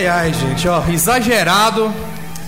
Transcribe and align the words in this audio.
Ai, 0.00 0.06
ai, 0.06 0.32
gente, 0.32 0.66
ó, 0.66 0.82
exagerado 0.88 1.92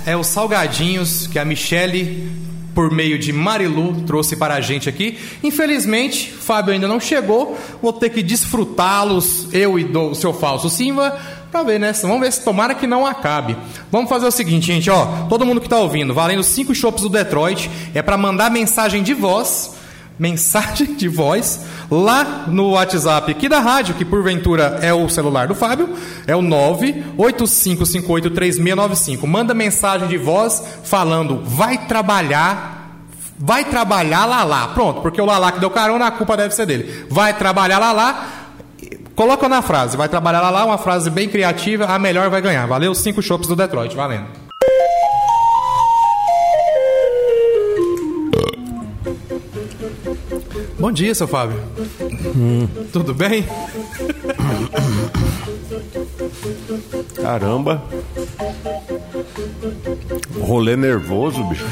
é 0.07 0.17
os 0.17 0.27
salgadinhos 0.27 1.27
que 1.27 1.39
a 1.39 1.45
Michele, 1.45 2.33
por 2.75 2.91
meio 2.91 3.19
de 3.19 3.31
Marilu, 3.31 3.93
trouxe 4.07 4.37
para 4.37 4.55
a 4.55 4.61
gente 4.63 4.89
aqui. 4.89 5.19
Infelizmente, 5.45 6.33
Fábio 6.33 6.73
ainda 6.73 6.89
não 6.89 6.99
chegou, 6.99 7.55
vou 7.83 7.93
ter 7.93 8.09
que 8.09 8.23
desfrutá-los, 8.23 9.53
eu 9.53 9.79
e 9.79 9.85
o 9.85 10.15
seu 10.15 10.33
falso 10.33 10.71
Simba, 10.71 11.15
pra 11.51 11.63
ver, 11.63 11.79
né? 11.79 11.93
Vamos 12.01 12.21
ver 12.21 12.33
se 12.33 12.43
tomara 12.43 12.75
que 12.75 12.87
não 12.87 13.07
acabe. 13.07 13.55
Vamos 13.91 14.09
fazer 14.09 14.25
o 14.25 14.33
seguinte, 14.33 14.69
gente, 14.69 14.89
ó, 14.89 15.27
todo 15.29 15.45
mundo 15.45 15.61
que 15.61 15.69
tá 15.69 15.79
ouvindo, 15.79 16.15
valendo 16.15 16.43
cinco 16.43 16.75
chopps 16.75 17.03
do 17.03 17.11
Detroit, 17.11 17.71
é 17.93 18.01
para 18.01 18.17
mandar 18.17 18.51
mensagem 18.51 19.03
de 19.03 19.13
voz 19.13 19.75
mensagem 20.19 20.95
de 20.95 21.07
voz 21.09 21.65
lá 21.91 22.45
no 22.47 22.71
WhatsApp 22.71 23.31
aqui 23.31 23.47
da 23.49 23.61
rádio, 23.61 23.95
que 23.95 24.05
porventura 24.05 24.81
é 24.83 24.93
o 24.93 25.09
celular 25.09 25.49
do 25.49 25.55
Fábio, 25.55 25.89
é 26.27 26.37
o 26.37 26.43
985583695. 26.43 29.27
Manda 29.27 29.55
mensagem 29.55 30.09
de 30.09 30.19
voz 30.19 30.63
falando: 30.85 31.43
vai 31.45 31.87
trabalhar, 31.87 32.99
vai 33.39 33.65
trabalhar 33.65 34.27
lá 34.27 34.45
lá. 34.45 34.69
Pronto, 34.69 35.01
porque 35.03 35.21
o 35.21 35.25
Lalá 35.25 35.51
que 35.53 35.61
deu 35.61 35.71
carona, 35.71 36.07
a 36.07 36.11
culpa 36.11 36.37
deve 36.37 36.55
ser 36.55 36.67
dele. 36.67 37.07
Vai 37.09 37.37
trabalhar 37.37 37.79
lá 37.79 37.93
lá. 37.93 38.27
Coloca 39.15 39.49
na 39.49 39.61
frase, 39.61 39.95
vai 39.97 40.09
trabalhar 40.09 40.41
lá 40.41 40.51
lá, 40.51 40.65
uma 40.65 40.79
frase 40.79 41.11
bem 41.11 41.29
criativa, 41.29 41.85
a 41.85 41.99
melhor 41.99 42.31
vai 42.31 42.41
ganhar. 42.41 42.65
Valeu, 42.67 42.95
cinco 42.95 43.21
shops 43.21 43.47
do 43.47 43.55
Detroit, 43.55 43.95
valendo. 43.95 44.25
Bom 50.83 50.91
dia, 50.91 51.15
seu 51.15 51.29
Fábio. 51.29 51.63
Hum. 52.35 52.67
Tudo 52.93 53.15
bem? 53.15 53.47
Caramba. 57.23 57.81
Rolê 60.41 60.77
nervoso, 60.77 61.45
bicho. 61.45 61.65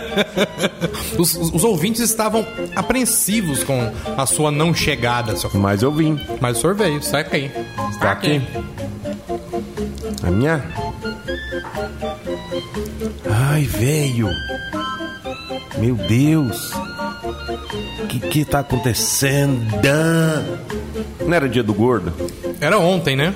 os, 1.16 1.34
os, 1.34 1.64
ouvintes 1.64 2.02
estavam 2.02 2.46
apreensivos 2.76 3.64
com 3.64 3.90
a 4.18 4.26
sua 4.26 4.50
não 4.50 4.74
chegada, 4.74 5.34
seu 5.34 5.48
Fábio. 5.48 5.62
Mas 5.62 5.82
eu 5.82 5.90
vim. 5.90 6.20
Mas 6.38 6.58
o 6.58 6.60
senhor 6.60 6.76
veio, 6.76 7.02
sai 7.02 7.22
aqui. 7.22 7.50
Está 7.90 8.12
aqui. 8.12 8.42
A 10.22 10.30
minha? 10.30 10.62
Ai, 13.30 13.62
veio. 13.62 14.28
Meu 15.78 15.94
Deus. 15.94 16.85
O 18.16 18.20
que 18.20 18.28
que 18.28 18.44
tá 18.46 18.60
acontecendo? 18.60 19.60
Não 21.26 21.34
era 21.34 21.46
dia 21.46 21.62
do 21.62 21.74
gordo? 21.74 22.14
Era 22.58 22.78
ontem, 22.78 23.14
né? 23.14 23.34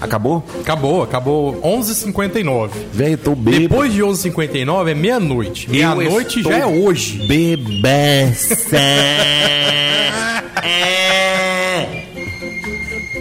Acabou? 0.00 0.44
Acabou, 0.60 1.04
acabou 1.04 1.54
11h59. 1.62 2.70
Velho, 2.92 3.16
tô 3.18 3.36
bêbado. 3.36 3.68
Depois 3.68 3.92
de 3.92 4.02
11h59 4.02 4.90
é 4.90 4.94
meia-noite. 4.94 5.70
Meia-noite 5.70 6.42
já 6.42 6.58
é 6.58 6.66
hoje. 6.66 7.24
Bebeça. 7.28 8.76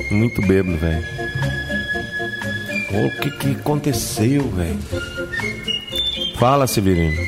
Muito 0.10 0.42
bêbado, 0.42 0.76
velho. 0.78 1.06
O 2.94 3.12
que 3.22 3.30
que 3.30 3.52
aconteceu, 3.52 4.50
velho? 4.50 4.80
Fala, 6.40 6.66
Severino. 6.66 7.22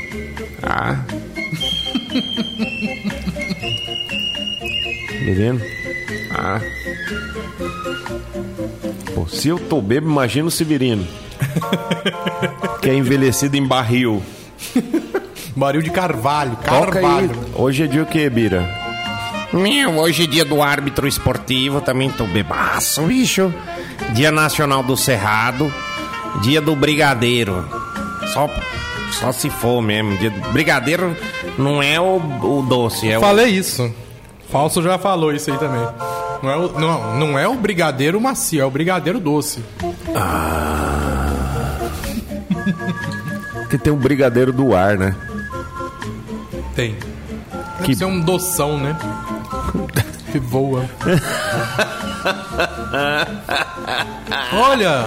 Ah. 0.64 1.06
Severino? 5.28 5.62
Ah. 6.32 6.62
Pô, 9.14 9.28
se 9.28 9.50
eu 9.50 9.60
tô 9.60 9.82
bêbado, 9.82 10.10
imagina 10.10 10.48
o 10.48 10.52
Severino. 10.52 11.06
que 12.82 12.90
é 12.90 12.94
envelhecido 12.94 13.58
em 13.58 13.68
barril. 13.68 14.24
barril 15.54 15.82
de 15.82 15.90
carvalho. 15.90 16.56
Carvalho. 16.64 17.32
Hoje 17.56 17.84
é 17.84 17.88
dia 17.88 18.04
o 18.04 18.06
que, 18.06 18.30
Bira? 18.30 18.66
Meu, 19.52 19.98
hoje 19.98 20.24
é 20.24 20.28
dia 20.28 20.46
do 20.46 20.62
árbitro 20.62 21.06
esportivo, 21.06 21.82
também 21.82 22.10
tô 22.10 22.26
bebaço, 22.26 23.02
bicho. 23.02 23.54
Dia 24.14 24.32
Nacional 24.32 24.82
do 24.82 24.96
Cerrado, 24.96 25.74
dia 26.42 26.62
do 26.62 26.74
Brigadeiro. 26.74 27.68
Só, 28.28 28.50
só 29.12 29.34
se 29.34 29.50
for 29.50 29.82
mesmo. 29.82 30.16
Dia 30.16 30.30
do... 30.30 30.54
Brigadeiro 30.54 31.18
não 31.58 31.84
é 31.84 32.00
o, 32.00 32.16
o 32.16 32.66
doce, 32.66 33.10
é 33.10 33.20
Falei 33.20 33.48
isso. 33.48 33.94
Falso 34.50 34.82
já 34.82 34.98
falou 34.98 35.34
isso 35.34 35.52
aí 35.52 35.58
também. 35.58 35.86
Não 36.42 36.50
é 36.50 36.56
o, 36.58 36.80
não, 36.80 37.18
não 37.18 37.40
é 37.40 37.48
o 37.48 37.56
brigadeiro 37.56 38.20
macio, 38.22 38.62
é 38.62 38.66
o 38.66 38.72
brigadeiro 38.72 39.20
doce. 39.20 39.64
Ah. 40.16 41.78
que 43.70 43.78
tem 43.78 43.92
um 43.92 43.98
brigadeiro 43.98 44.54
do 44.54 44.76
ar, 44.76 44.98
né? 44.98 45.16
Tem. 46.76 46.96
Deve 47.78 47.84
que... 47.84 47.96
ser 47.96 48.06
um 48.06 48.20
doção, 48.20 48.78
né? 48.78 48.96
que 50.32 50.40
voa. 50.40 50.86
Olha, 54.54 55.06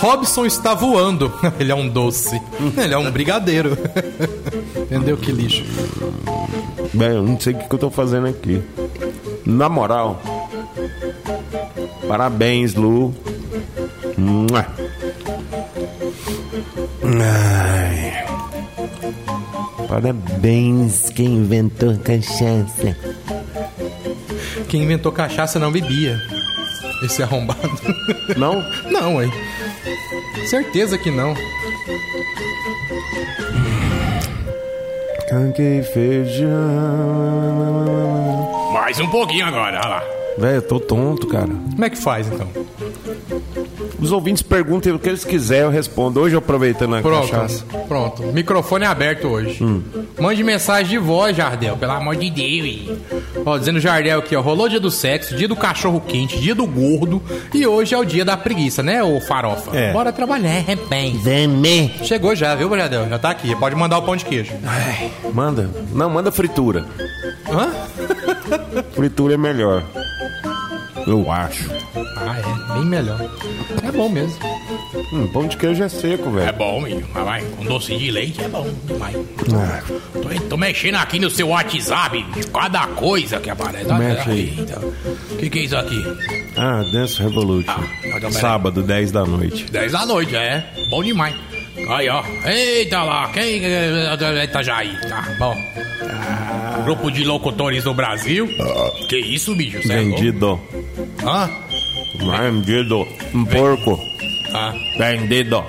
Robson 0.00 0.46
está 0.46 0.74
voando. 0.74 1.32
Ele 1.60 1.70
é 1.70 1.74
um 1.74 1.88
doce. 1.88 2.40
Ele 2.76 2.94
é 2.94 2.98
um 2.98 3.10
brigadeiro. 3.10 3.76
Entendeu? 4.90 5.16
Que 5.16 5.30
lixo. 5.30 5.62
Bem, 6.94 7.10
eu 7.10 7.22
não 7.22 7.38
sei 7.38 7.52
o 7.52 7.58
que 7.58 7.74
eu 7.74 7.78
tô 7.78 7.90
fazendo 7.90 8.26
aqui. 8.26 8.62
Na 9.44 9.68
moral, 9.68 10.20
parabéns, 12.08 12.74
Lu. 12.74 13.14
Ai. 14.54 14.66
Parabéns, 19.86 21.10
quem 21.10 21.26
inventou 21.26 21.96
cachaça. 21.98 22.96
Quem 24.68 24.82
inventou 24.82 25.12
cachaça 25.12 25.58
não 25.58 25.70
bebia. 25.70 26.18
Esse 27.02 27.22
arrombado. 27.22 27.60
Não? 28.36 28.62
não, 28.90 29.22
hein? 29.22 29.30
Certeza 30.46 30.98
que 30.98 31.10
não. 31.10 31.34
Canque 35.28 35.82
feijão. 35.92 36.50
Mais 38.72 38.98
um 38.98 39.08
pouquinho 39.08 39.46
agora, 39.46 39.78
olha 39.78 39.88
lá. 39.88 40.04
Velho, 40.38 40.56
eu 40.56 40.62
tô 40.62 40.80
tonto, 40.80 41.26
cara. 41.26 41.46
Como 41.46 41.84
é 41.84 41.90
que 41.90 41.98
faz 41.98 42.26
então? 42.26 42.48
Os 44.00 44.10
ouvintes 44.10 44.42
perguntem 44.42 44.92
o 44.92 44.98
que 44.98 45.08
eles 45.08 45.24
quiserem, 45.24 45.64
eu 45.64 45.70
respondo. 45.70 46.20
Hoje, 46.20 46.34
aproveitando 46.34 46.96
a 46.96 47.02
pronto, 47.02 47.28
cachaça. 47.28 47.64
Pronto, 47.86 48.22
o 48.22 48.32
microfone 48.32 48.84
é 48.84 48.88
aberto 48.88 49.28
hoje. 49.28 49.62
Hum. 49.62 49.82
Mande 50.18 50.42
mensagem 50.42 50.90
de 50.90 50.98
voz, 50.98 51.36
Jardel, 51.36 51.76
pelo 51.76 51.92
amor 51.92 52.16
de 52.16 52.30
Deus. 52.30 52.98
Ó, 53.44 53.58
dizendo 53.58 53.80
Jardel 53.80 54.18
aqui, 54.18 54.36
ó, 54.36 54.40
rolou 54.40 54.68
dia 54.68 54.80
do 54.80 54.90
sexo, 54.90 55.34
dia 55.34 55.48
do 55.48 55.56
cachorro 55.56 56.00
quente, 56.00 56.38
dia 56.38 56.54
do 56.54 56.66
gordo 56.66 57.22
e 57.52 57.66
hoje 57.66 57.94
é 57.94 57.98
o 57.98 58.04
dia 58.04 58.24
da 58.24 58.36
preguiça, 58.36 58.82
né, 58.82 59.02
ô 59.02 59.20
farofa? 59.20 59.76
É. 59.76 59.92
Bora 59.92 60.12
trabalhar, 60.12 60.64
é 60.68 60.76
bem. 60.76 61.18
Vem 61.18 61.90
Chegou 62.02 62.34
já, 62.34 62.54
viu, 62.54 62.68
Jardel? 62.76 63.08
Já 63.08 63.18
tá 63.18 63.30
aqui, 63.30 63.54
pode 63.56 63.74
mandar 63.74 63.98
o 63.98 64.02
pão 64.02 64.16
de 64.16 64.24
queijo. 64.24 64.52
Ai, 64.64 65.10
manda. 65.32 65.70
Não, 65.92 66.10
manda 66.10 66.30
fritura. 66.30 66.84
Hã? 67.50 67.70
fritura 68.92 69.34
é 69.34 69.36
melhor. 69.36 69.82
Eu 71.06 71.30
acho. 71.30 71.70
Ah, 72.16 72.36
é. 72.38 72.74
Bem 72.74 72.84
melhor. 72.84 73.20
É 73.82 73.92
bom 73.92 74.08
mesmo. 74.08 74.38
Hum, 75.12 75.26
pão 75.28 75.46
de 75.46 75.56
queijo 75.56 75.82
é 75.82 75.88
seco, 75.88 76.30
velho. 76.30 76.48
É 76.48 76.52
bom, 76.52 76.80
menino. 76.80 77.08
Mas 77.12 77.24
vai, 77.24 77.42
com 77.42 77.64
doce 77.64 77.96
de 77.96 78.10
leite 78.10 78.42
é 78.42 78.48
bom 78.48 78.66
demais. 78.84 79.16
Ah. 79.54 79.82
Tô, 80.12 80.48
tô, 80.48 80.56
mexendo 80.56 80.96
aqui 80.96 81.18
no 81.18 81.30
seu 81.30 81.48
WhatsApp. 81.48 82.24
Cada 82.52 82.86
coisa 82.88 83.40
que 83.40 83.50
aparece. 83.50 83.92
Mexe 83.92 84.30
aí. 84.30 84.66
O 85.30 85.36
que, 85.36 85.50
que 85.50 85.58
é 85.58 85.62
isso 85.62 85.76
aqui? 85.76 86.02
Ah, 86.56 86.82
Dance 86.92 87.20
Revolution. 87.20 87.72
Ah, 87.72 88.30
Sábado, 88.30 88.82
10 88.82 89.12
da 89.12 89.24
noite. 89.24 89.64
10 89.70 89.92
da 89.92 90.06
noite, 90.06 90.36
é. 90.36 90.64
Bom 90.90 91.02
demais. 91.02 91.34
Aí, 91.88 92.08
ó. 92.08 92.22
Eita 92.44 93.02
lá, 93.02 93.28
quem. 93.28 93.62
Eita, 93.64 94.62
já 94.62 94.76
aí. 94.76 94.96
Tá 95.08 95.22
bom. 95.38 95.56
Ah. 96.02 96.82
Grupo 96.84 97.10
de 97.10 97.24
locutores 97.24 97.84
do 97.84 97.94
Brasil. 97.94 98.48
Ah. 98.60 98.90
Que 99.08 99.18
isso, 99.18 99.54
bicho? 99.54 99.86
Vendido. 99.86 100.60
É 100.72 100.89
Hã? 101.24 101.50
Vendido. 102.14 103.06
Um 103.34 103.44
porco. 103.44 103.98
Ah. 104.52 104.72
Vendido. 104.98 105.64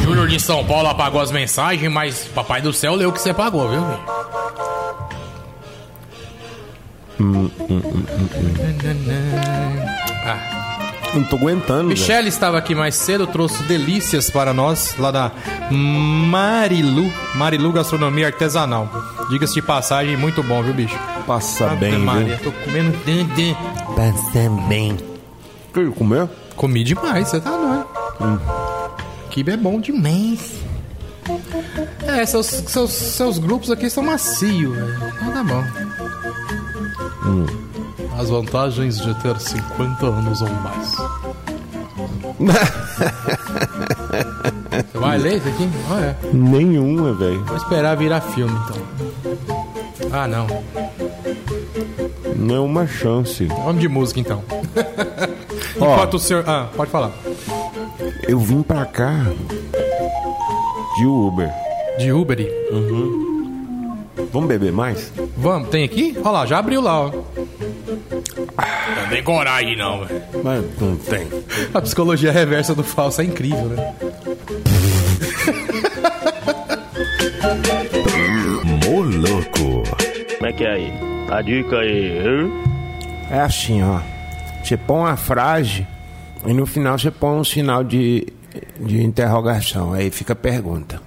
Júnior 0.00 0.28
de 0.28 0.40
São 0.40 0.64
Paulo 0.64 0.88
apagou 0.88 1.20
as 1.20 1.30
mensagens, 1.30 1.92
mas 1.92 2.24
Papai 2.34 2.60
do 2.60 2.72
Céu 2.72 2.94
leu 2.94 3.10
o 3.10 3.12
que 3.12 3.20
você 3.20 3.34
pagou, 3.34 3.68
viu? 3.68 3.82
Hum, 7.18 7.50
hum, 7.58 7.82
hum, 7.84 8.06
ah. 10.24 10.65
Não 11.14 11.24
tô 11.24 11.36
aguentando. 11.36 11.88
Michelle 11.88 12.28
estava 12.28 12.58
aqui 12.58 12.74
mais 12.74 12.94
cedo, 12.94 13.26
trouxe 13.26 13.62
delícias 13.64 14.28
para 14.28 14.52
nós, 14.52 14.94
lá 14.98 15.10
da 15.10 15.32
Marilu. 15.70 17.10
Marilu 17.34 17.72
Gastronomia 17.72 18.26
Artesanal. 18.26 18.88
Diga-se 19.30 19.54
de 19.54 19.62
passagem, 19.62 20.16
muito 20.16 20.42
bom, 20.42 20.62
viu, 20.62 20.74
bicho? 20.74 20.98
Passa 21.26 21.66
Ave 21.66 21.76
bem, 21.76 21.98
Maria, 21.98 22.36
viu? 22.36 22.52
tô 22.52 22.58
comendo. 22.64 22.92
Passa 23.96 24.50
bem. 24.68 24.96
Que 25.72 25.86
comer? 25.90 26.28
Comi 26.54 26.84
demais, 26.84 27.28
você 27.28 27.40
tá 27.40 27.50
doido. 27.50 28.40
Kibe 29.30 29.52
é 29.52 29.56
bom 29.56 29.80
demais. 29.80 30.66
É, 32.06 32.24
seus, 32.24 32.46
seus, 32.46 32.90
seus 32.92 33.38
grupos 33.38 33.70
aqui 33.70 33.90
são 33.90 34.02
macios, 34.02 34.74
velho. 34.74 35.12
Então 35.16 35.32
tá 35.32 35.44
bom. 35.44 35.64
As 38.18 38.30
vantagens 38.30 38.98
de 38.98 39.14
ter 39.22 39.38
50 39.38 40.06
anos 40.06 40.40
ou 40.40 40.48
mais. 40.48 40.96
Você 44.90 44.98
vai 44.98 45.18
ler 45.18 45.36
isso 45.36 45.48
aqui? 45.48 45.68
Ah, 45.90 46.00
é. 46.00 46.16
Nenhuma, 46.32 47.12
velho. 47.12 47.44
Vou 47.44 47.56
esperar 47.56 47.96
virar 47.96 48.20
filme, 48.20 48.58
então. 48.64 48.82
Ah, 50.12 50.26
não. 50.26 50.46
Não 52.36 52.54
é 52.54 52.60
uma 52.60 52.86
chance. 52.86 53.44
Vamos 53.46 53.80
de 53.80 53.88
música, 53.88 54.20
então. 54.20 54.42
Ó. 55.80 55.94
Enquanto 55.94 56.14
o 56.14 56.18
senhor... 56.18 56.44
Ah, 56.46 56.68
pode 56.74 56.90
falar. 56.90 57.12
Eu 58.26 58.38
vim 58.38 58.62
pra 58.62 58.84
cá 58.86 59.24
de 60.96 61.06
Uber. 61.06 61.52
De 61.98 62.12
Uber. 62.12 62.38
Vamos 64.32 64.48
beber 64.48 64.72
mais? 64.72 65.12
Vamos, 65.36 65.68
tem 65.68 65.84
aqui? 65.84 66.16
Olha 66.20 66.30
lá, 66.30 66.46
já 66.46 66.58
abriu 66.58 66.80
lá, 66.80 67.06
ó. 67.06 67.12
Coragem, 69.26 69.76
não, 69.76 70.04
velho. 70.06 70.22
Mas 70.42 70.64
não 70.80 70.96
tem. 70.96 71.26
A 71.74 71.80
psicologia 71.82 72.30
reversa 72.32 72.74
do 72.74 72.82
falso 72.84 73.20
é 73.20 73.24
incrível, 73.24 73.64
né? 73.70 73.92
Moloco. 78.84 79.82
Como 80.36 80.46
é 80.46 80.52
que 80.52 80.64
é 80.64 80.72
aí? 80.72 80.92
A 81.30 81.42
dica 81.42 81.78
aí. 81.78 82.18
hã? 82.18 82.50
É 83.30 83.40
assim, 83.40 83.82
ó. 83.82 84.00
Você 84.62 84.76
põe 84.76 84.98
uma 85.00 85.16
frase 85.16 85.86
e 86.46 86.52
no 86.52 86.66
final 86.66 86.98
você 86.98 87.10
põe 87.10 87.36
um 87.38 87.44
sinal 87.44 87.82
de, 87.84 88.26
de 88.80 89.02
interrogação. 89.02 89.92
Aí 89.92 90.10
fica 90.10 90.32
a 90.32 90.36
pergunta. 90.36 91.00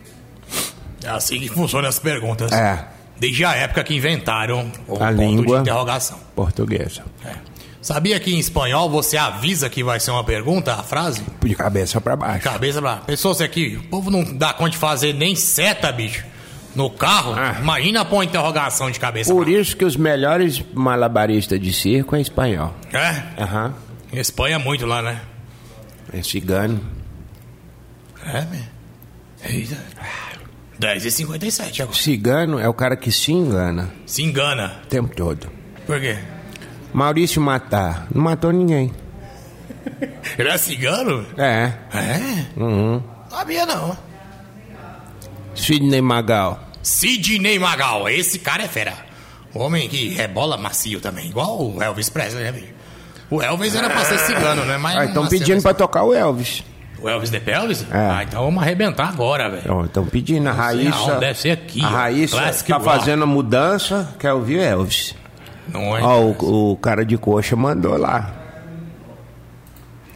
É 1.04 1.10
assim 1.10 1.39
que 1.39 1.48
funcionam 1.50 1.88
as 1.89 2.00
perguntas. 2.00 2.51
É, 2.51 2.86
Desde 3.18 3.44
a 3.44 3.54
época 3.54 3.83
que 3.83 3.95
inventaram 3.95 4.71
o 4.88 4.95
A 4.95 5.07
ponto 5.07 5.12
língua. 5.13 5.56
de 5.57 5.62
interrogação. 5.63 6.18
portuguesa. 6.36 7.04
Sabia 7.89 8.19
que 8.19 8.31
em 8.31 8.38
espanhol 8.38 8.88
você 8.88 9.18
avisa 9.18 9.68
que 9.68 9.83
vai 9.83 10.00
ser 10.00 10.12
uma 10.12 10.24
pergunta, 10.24 10.75
a 10.75 10.83
frase? 10.83 11.24
De 11.44 11.56
cabeça 11.56 12.00
pra 12.00 12.15
baixo. 12.15 12.44
Cabeça 12.44 12.80
pra... 12.80 12.97
Pensou 12.97 13.33
você 13.33 13.44
aqui, 13.44 13.77
o 13.83 13.88
povo 13.89 14.12
não 14.12 14.24
dá 14.24 14.53
conta 14.53 14.69
de 14.69 14.77
fazer 14.77 15.12
nem 15.12 15.36
seta, 15.36 15.91
bicho. 15.91 16.24
No 16.75 16.88
carro, 16.91 17.33
Ah. 17.33 17.57
imagina 17.59 18.06
pôr 18.06 18.21
interrogação 18.24 18.91
de 18.91 19.00
cabeça 19.00 19.33
Por 19.33 19.50
isso 19.50 19.75
que 19.75 19.83
os 19.83 19.95
melhores 19.95 20.63
malabaristas 20.71 21.59
de 21.59 21.74
circo 21.74 22.15
é 22.15 22.21
espanhol. 22.21 22.75
É? 22.94 23.41
Aham. 23.41 23.74
Espanha 24.13 24.59
muito 24.59 24.85
lá, 24.85 25.01
né? 25.01 25.21
É 26.13 26.21
cigano. 26.21 26.80
É, 28.24 28.42
né? 28.42 28.68
Eita. 29.45 29.77
10 30.77 31.06
e 31.06 31.12
57 31.12 31.81
agora. 31.81 31.97
Cigano 31.97 32.59
é 32.59 32.69
o 32.69 32.74
cara 32.74 32.95
que 32.95 33.12
se 33.12 33.31
engana 33.33 33.89
Se 34.06 34.21
engana. 34.21 34.80
o 34.83 34.88
tempo 34.88 35.15
todo. 35.15 35.50
Por 35.88 36.00
quê? 36.00 36.19
Maurício 36.94 37.41
Matar. 37.41 38.07
Não 38.13 38.24
matou 38.24 38.51
ninguém. 38.51 38.91
Ele 40.38 40.50
é 40.50 40.57
cigano? 40.57 41.25
É. 41.38 41.74
É? 41.94 42.45
Uhum. 42.59 43.01
Sabia 43.30 43.65
não. 43.65 43.97
Sidney 45.56 46.01
Magal. 46.01 46.59
Sidney 46.81 47.59
Magal, 47.59 48.07
esse 48.09 48.39
cara 48.39 48.63
é 48.63 48.68
fera. 48.68 48.94
Homem 49.53 49.89
que 49.89 50.09
rebola 50.09 50.57
macio 50.57 51.00
também, 51.01 51.27
igual 51.27 51.59
o 51.59 51.81
Elvis 51.81 52.09
Presley, 52.09 52.44
né, 52.44 52.51
bicho? 52.51 52.74
O 53.31 53.42
Elvis 53.42 53.75
era 53.75 53.89
pra 53.89 54.06
ser 54.06 54.19
cigano, 54.19 54.63
né? 54.65 54.77
Mas 54.77 54.95
Ah, 54.95 55.00
não 55.00 55.06
estão 55.07 55.24
nasceu 55.24 55.39
pedindo 55.39 55.62
pra 55.62 55.74
tocar 55.74 56.03
o 56.03 56.13
Elvis. 56.13 56.63
O 57.01 57.07
Elvis 57.07 57.30
de 57.30 57.39
Pelvis? 57.39 57.85
É. 57.92 57.97
Ah, 57.97 58.24
então 58.24 58.44
vamos 58.44 58.62
arrebentar 58.62 59.07
agora, 59.09 59.50
velho. 59.50 59.85
Estão 59.85 60.06
pedindo. 60.06 60.50
A 60.50 60.51
Raíssa. 60.51 60.97
aonde, 60.97 61.19
deve 61.19 61.39
ser 61.39 61.51
aqui, 61.51 61.83
A. 61.83 61.88
Raíssa 61.88 62.38
tá 62.68 62.75
rock. 62.77 62.85
fazendo 62.85 63.24
a 63.24 63.27
mudança. 63.27 64.13
Quer 64.19 64.33
ouvir 64.33 64.59
Elvis? 64.59 65.15
Não 65.74 65.98
é? 65.98 66.01
Ó, 66.01 66.21
o, 66.21 66.71
o 66.71 66.77
cara 66.77 67.06
de 67.06 67.18
coxa 67.18 67.56
mandou 67.56 67.98
lá. 67.98 68.33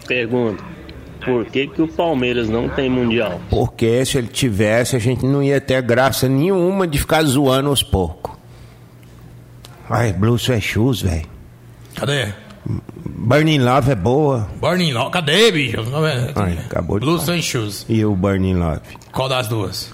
Pergunta. 0.08 0.64
Por 1.24 1.46
que, 1.46 1.68
que 1.68 1.82
o 1.82 1.88
Palmeiras 1.88 2.50
não 2.50 2.68
tem 2.68 2.90
mundial? 2.90 3.40
Porque 3.50 4.06
se 4.06 4.18
ele 4.18 4.28
tivesse, 4.28 4.96
a 4.96 5.00
gente 5.00 5.26
não 5.26 5.42
ia 5.42 5.62
ter 5.62 5.82
graça 5.82 6.28
nenhuma 6.28 6.86
de 6.86 6.98
ficar 7.00 7.24
zoando 7.24 7.72
os 7.72 7.82
porcos. 7.82 8.34
Ai, 9.90 10.12
Blue 10.12 10.36
Sweat 10.38 10.62
Shoes, 10.62 11.02
velho. 11.02 11.26
Cadê? 11.96 12.28
Burning 13.06 13.60
Love 13.60 13.92
é 13.92 13.96
boa. 13.96 14.48
Burning 14.60 14.92
Love. 14.92 15.12
Cadê, 15.12 15.52
bicho? 15.52 15.78
Ai, 16.36 16.58
acabou 16.66 17.00
de 17.00 17.06
Blue. 17.06 17.20
Sun 17.20 17.42
Shoes. 17.42 17.86
E 17.88 18.04
o 18.04 18.16
Burning 18.16 18.56
Love? 18.56 18.82
Qual 19.12 19.30
das 19.30 19.48
duas? 19.48 19.94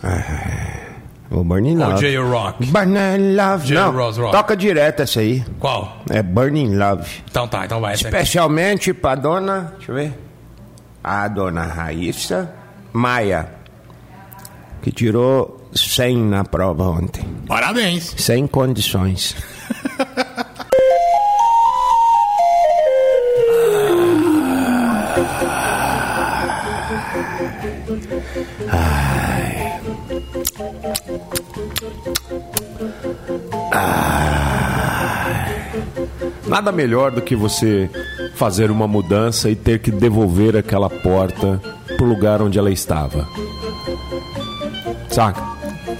O 1.31 1.43
Burning 1.43 1.77
Ou 1.79 1.89
Love. 1.89 1.99
J 2.01 2.17
Rock? 2.17 2.65
Burning 2.65 3.35
Love. 3.35 3.67
J. 3.67 3.75
Não, 3.75 3.91
Ross 3.91 4.17
Rock. 4.17 4.31
toca 4.31 4.57
direto 4.57 5.01
essa 5.01 5.19
aí. 5.19 5.43
Qual? 5.59 5.97
É 6.09 6.23
Burning 6.23 6.75
Love. 6.75 7.07
Então 7.29 7.47
tá, 7.47 7.65
então 7.65 7.79
vai. 7.79 7.93
aqui. 7.93 8.03
Especialmente 8.05 8.93
pra 8.93 9.15
dona, 9.15 9.73
deixa 9.77 9.91
eu 9.91 9.95
ver, 9.95 10.13
a 11.03 11.27
dona 11.27 11.63
Raíssa 11.63 12.51
Maia, 12.91 13.47
que 14.81 14.91
tirou 14.91 15.69
100 15.73 16.17
na 16.17 16.43
prova 16.43 16.83
ontem. 16.85 17.23
Parabéns. 17.47 18.15
Sem 18.17 18.47
condições. 18.47 19.35
Nada 36.47 36.71
melhor 36.71 37.11
do 37.11 37.21
que 37.21 37.35
você 37.35 37.89
fazer 38.35 38.71
uma 38.71 38.87
mudança 38.87 39.49
e 39.49 39.55
ter 39.55 39.79
que 39.79 39.91
devolver 39.91 40.55
aquela 40.57 40.89
porta 40.89 41.61
pro 41.95 42.05
lugar 42.05 42.41
onde 42.41 42.57
ela 42.57 42.71
estava. 42.71 43.27
Saca? 45.09 45.41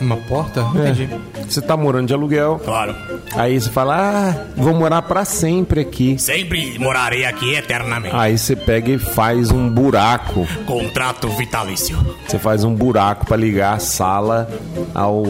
Uma 0.02 0.18
porta? 0.18 0.62
É. 0.76 0.90
Entendi. 0.90 1.10
Você 1.48 1.62
tá 1.62 1.76
morando 1.76 2.08
de 2.08 2.14
aluguel, 2.14 2.62
Claro. 2.64 2.96
aí 3.36 3.60
você 3.60 3.70
fala, 3.72 3.96
ah, 4.30 4.46
vou 4.56 4.74
morar 4.74 5.02
pra 5.02 5.26
sempre 5.26 5.82
aqui. 5.82 6.18
Sempre 6.20 6.78
morarei 6.78 7.26
aqui 7.26 7.54
eternamente. 7.56 8.16
Aí 8.16 8.38
você 8.38 8.56
pega 8.56 8.92
e 8.92 9.00
faz 9.00 9.50
um 9.52 9.68
buraco. 9.68 10.48
Contrato 10.68 11.28
vitalício. 11.30 11.98
Você 12.28 12.38
faz 12.38 12.64
um 12.64 12.74
buraco 12.74 13.26
pra 13.26 13.36
ligar 13.36 13.74
a 13.76 13.80
sala 13.80 14.48
ao 14.94 15.24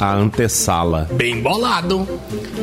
a 0.00 0.12
antessala. 0.14 1.08
Bem 1.12 1.40
bolado. 1.40 2.06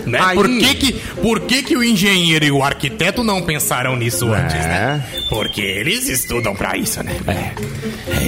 Né? 0.06 0.20
Aí- 0.22 0.36
Por, 0.36 0.48
que, 0.48 0.76
que, 0.76 0.94
por 1.22 1.40
que, 1.42 1.64
que 1.64 1.76
o 1.78 1.84
engenheiro 1.84 2.46
e 2.46 2.52
o 2.52 2.64
arquiteto 2.64 3.24
não 3.24 3.42
pensaram 3.42 3.96
nisso 3.96 4.34
É. 4.34 4.40
antes, 4.42 4.56
né? 4.56 5.04
Porque 5.30 5.62
eles 5.62 6.08
estudam 6.08 6.56
pra 6.56 6.78
isso, 6.78 7.02
né? 7.04 7.16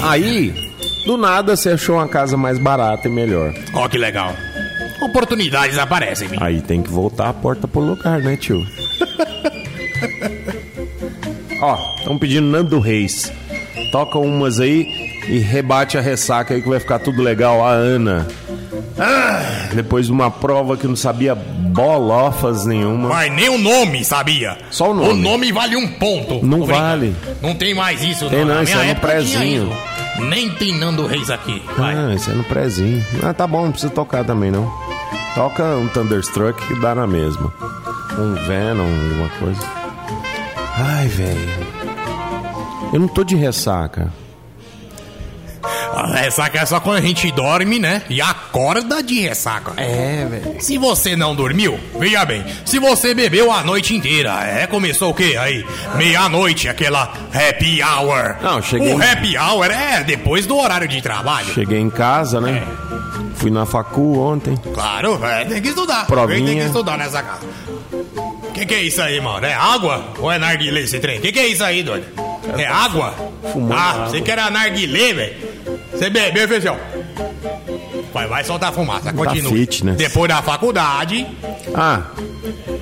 Aí, 0.04 0.54
do 1.06 1.18
nada, 1.18 1.56
você 1.56 1.70
achou 1.72 1.96
uma 1.96 2.08
casa 2.08 2.36
mais 2.38 2.58
barata 2.58 3.08
e 3.08 3.12
melhor. 3.12 3.54
Ó, 3.74 3.88
que 3.88 3.98
legal. 3.98 4.34
Oportunidades 5.02 5.78
aparecem. 5.78 6.30
Aí 6.40 6.60
tem 6.62 6.82
que 6.82 6.90
voltar 6.90 7.30
a 7.30 7.34
porta 7.34 7.68
pro 7.68 7.80
lugar, 7.82 8.20
né, 8.20 8.36
tio? 8.36 8.66
Ó, 11.62 11.78
estão 11.98 12.18
pedindo 12.18 12.48
Nando 12.48 12.80
Reis. 12.80 13.32
Toca 13.92 14.18
umas 14.20 14.60
aí 14.60 14.88
e 15.28 15.40
rebate 15.40 15.98
a 15.98 16.02
ressaca 16.02 16.54
aí 16.54 16.62
que 16.62 16.70
vai 16.70 16.80
ficar 16.80 17.00
tudo 17.00 17.22
legal. 17.22 17.66
A 17.66 17.72
Ana. 17.72 18.28
Ah, 19.00 19.70
depois 19.74 20.08
de 20.08 20.12
uma 20.12 20.32
prova 20.32 20.76
que 20.76 20.88
não 20.88 20.96
sabia 20.96 21.36
bolofas 21.36 22.66
nenhuma. 22.66 23.10
Mas 23.10 23.32
nem 23.34 23.50
o 23.50 23.58
nome, 23.58 24.04
sabia? 24.04 24.58
Só 24.72 24.92
o 24.92 24.94
nome. 24.94 25.10
O 25.10 25.16
nome 25.16 25.52
vale 25.52 25.76
um 25.76 25.88
ponto. 25.88 26.44
Não 26.46 26.66
vale. 26.66 27.16
Não 27.42 27.54
tem 27.54 27.74
mais 27.76 28.02
isso, 28.04 28.28
Tem 28.30 28.44
não. 28.44 28.56
não, 28.56 28.64
isso 28.64 28.78
é 28.78 28.94
no 28.94 29.00
prezinho. 29.00 29.72
Nem 30.20 30.50
tem 30.50 30.76
Nando 30.76 31.06
Reis 31.06 31.30
aqui. 31.30 31.62
Vai. 31.78 31.96
Ah, 31.96 32.14
isso 32.16 32.32
é 32.32 32.34
no 32.34 32.44
prezinho. 32.46 33.06
Ah, 33.24 33.34
tá 33.34 33.46
bom, 33.46 33.66
não 33.66 33.72
precisa 33.72 33.94
tocar 33.94 34.24
também 34.24 34.50
não. 34.50 34.72
Toca 35.36 35.64
um 35.76 35.88
Thunderstruck 35.90 36.60
que 36.66 36.80
dá 36.82 36.96
na 36.96 37.06
mesma. 37.06 37.54
Um 38.18 38.34
Venom, 38.48 38.88
alguma 39.10 39.30
coisa. 39.38 39.62
Ai, 40.80 41.08
velho. 41.08 41.50
Eu 42.92 43.00
não 43.00 43.08
tô 43.08 43.24
de 43.24 43.36
ressaca. 43.36 44.12
Ressaca 46.14 46.60
é 46.60 46.66
só 46.66 46.80
quando 46.80 46.98
a 46.98 47.02
gente 47.02 47.32
dorme, 47.32 47.80
né? 47.80 48.02
E 48.10 48.22
acorda 48.22 49.02
de 49.04 49.22
ressaca. 49.22 49.74
É, 49.78 50.26
velho. 50.30 50.56
Se 50.62 50.78
você 50.78 51.16
não 51.16 51.36
dormiu, 51.36 51.80
veja 52.00 52.24
bem, 52.26 52.44
se 52.66 52.80
você 52.80 53.14
bebeu 53.14 53.52
a 53.52 53.64
noite 53.64 53.96
inteira, 53.96 54.44
é, 54.44 54.68
começou 54.68 55.12
o 55.12 55.14
quê 55.14 55.36
aí? 55.40 55.66
Meia-noite, 55.96 56.68
aquela 56.70 57.12
happy 57.34 57.82
hour. 57.84 58.36
Não, 58.42 58.62
cheguei- 58.62 58.94
O 58.94 59.02
happy 59.02 59.38
hour 59.38 59.66
é 59.72 60.04
depois 60.04 60.46
do 60.46 60.58
horário 60.58 60.88
de 60.88 61.02
trabalho. 61.02 61.54
Cheguei 61.54 61.80
em 61.80 61.90
casa, 61.90 62.40
né? 62.42 62.64
Fui 63.36 63.52
na 63.52 63.66
facu 63.66 64.18
ontem. 64.20 64.56
Claro, 64.74 65.24
é, 65.24 65.46
tem 65.46 65.62
que 65.62 65.70
estudar. 65.70 66.08
Provinha. 66.08 66.46
Tem 66.48 66.60
que 66.60 66.66
estudar 66.66 66.98
nessa 66.98 67.22
casa. 67.22 67.46
Que 68.54 68.66
que 68.66 68.74
é 68.74 68.82
isso 68.82 69.00
aí, 69.02 69.22
mano? 69.22 69.46
É 69.46 69.54
água? 69.54 70.04
Ou 70.18 70.32
é 70.32 70.40
narguilé 70.40 70.82
esse 70.82 71.00
trem? 71.00 71.22
Que 71.22 71.32
que 71.32 71.40
é 71.40 71.48
isso 71.48 71.64
aí, 71.64 71.84
doido? 71.84 72.06
É 72.58 72.66
água? 72.66 73.14
fumando 73.54 73.74
ah, 73.78 73.92
água. 73.92 74.08
você 74.10 74.22
que 74.22 74.32
era 74.32 74.50
narguilé, 74.50 75.14
velho. 75.14 75.36
Você 75.98 76.10
bebeu, 76.10 76.48
feijão. 76.48 76.78
Vai, 78.14 78.28
vai 78.28 78.44
soltar 78.44 78.72
fumaça, 78.72 79.12
continua. 79.14 79.52
fitness. 79.52 79.98
Depois 79.98 80.30
da 80.30 80.42
faculdade, 80.42 81.28
Ah, 81.76 82.02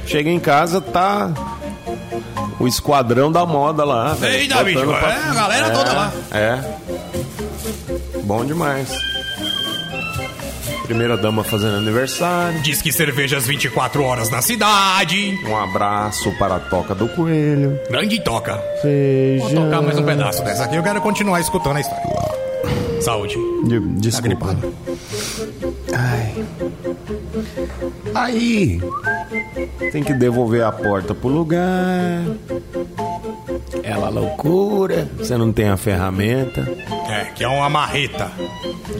chega 0.05 0.29
em 0.29 0.39
casa, 0.39 0.79
tá 0.81 1.31
o 2.59 2.67
esquadrão 2.67 3.31
da 3.31 3.45
moda 3.45 3.83
lá. 3.83 4.13
velho, 4.13 4.35
Eita, 4.35 4.63
bicho, 4.63 4.85
botando 4.85 5.03
é, 5.05 5.29
a 5.29 5.33
galera 5.33 5.69
toda 5.71 5.93
lá. 5.93 6.13
É. 6.31 6.59
Bom 8.23 8.45
demais. 8.45 8.89
Primeira 10.83 11.17
dama 11.17 11.43
fazendo 11.43 11.77
aniversário. 11.77 12.61
diz 12.61 12.79
que 12.81 12.91
cervejas 12.91 13.47
24 13.47 14.03
horas 14.03 14.29
na 14.29 14.41
cidade. 14.41 15.35
Um 15.47 15.57
abraço 15.57 16.31
para 16.37 16.57
a 16.57 16.59
Toca 16.59 16.93
do 16.93 17.07
Coelho. 17.09 17.79
Grande 17.89 18.21
toca. 18.23 18.53
Vou 18.53 18.81
Feijão. 18.83 19.63
tocar 19.65 19.81
mais 19.81 19.97
um 19.97 20.03
pedaço 20.03 20.43
dessa 20.43 20.65
aqui, 20.65 20.75
eu 20.75 20.83
quero 20.83 21.01
continuar 21.01 21.39
escutando 21.41 21.77
a 21.77 21.81
história. 21.81 22.14
Saúde. 23.05 23.35
De, 23.65 23.79
Tá 23.79 23.85
desculpa. 23.97 24.27
gripado. 24.27 24.73
Ai. 25.93 26.45
Aí. 28.15 28.81
Tem 29.91 30.03
que 30.03 30.13
devolver 30.13 30.63
a 30.63 30.71
porta 30.71 31.13
pro 31.13 31.29
lugar. 31.29 32.23
Ela 33.83 34.09
loucura. 34.09 35.07
Você 35.17 35.37
não 35.37 35.53
tem 35.53 35.69
a 35.69 35.77
ferramenta. 35.77 36.67
É, 37.07 37.25
que 37.35 37.43
é 37.43 37.47
uma 37.47 37.69
marreta. 37.69 38.31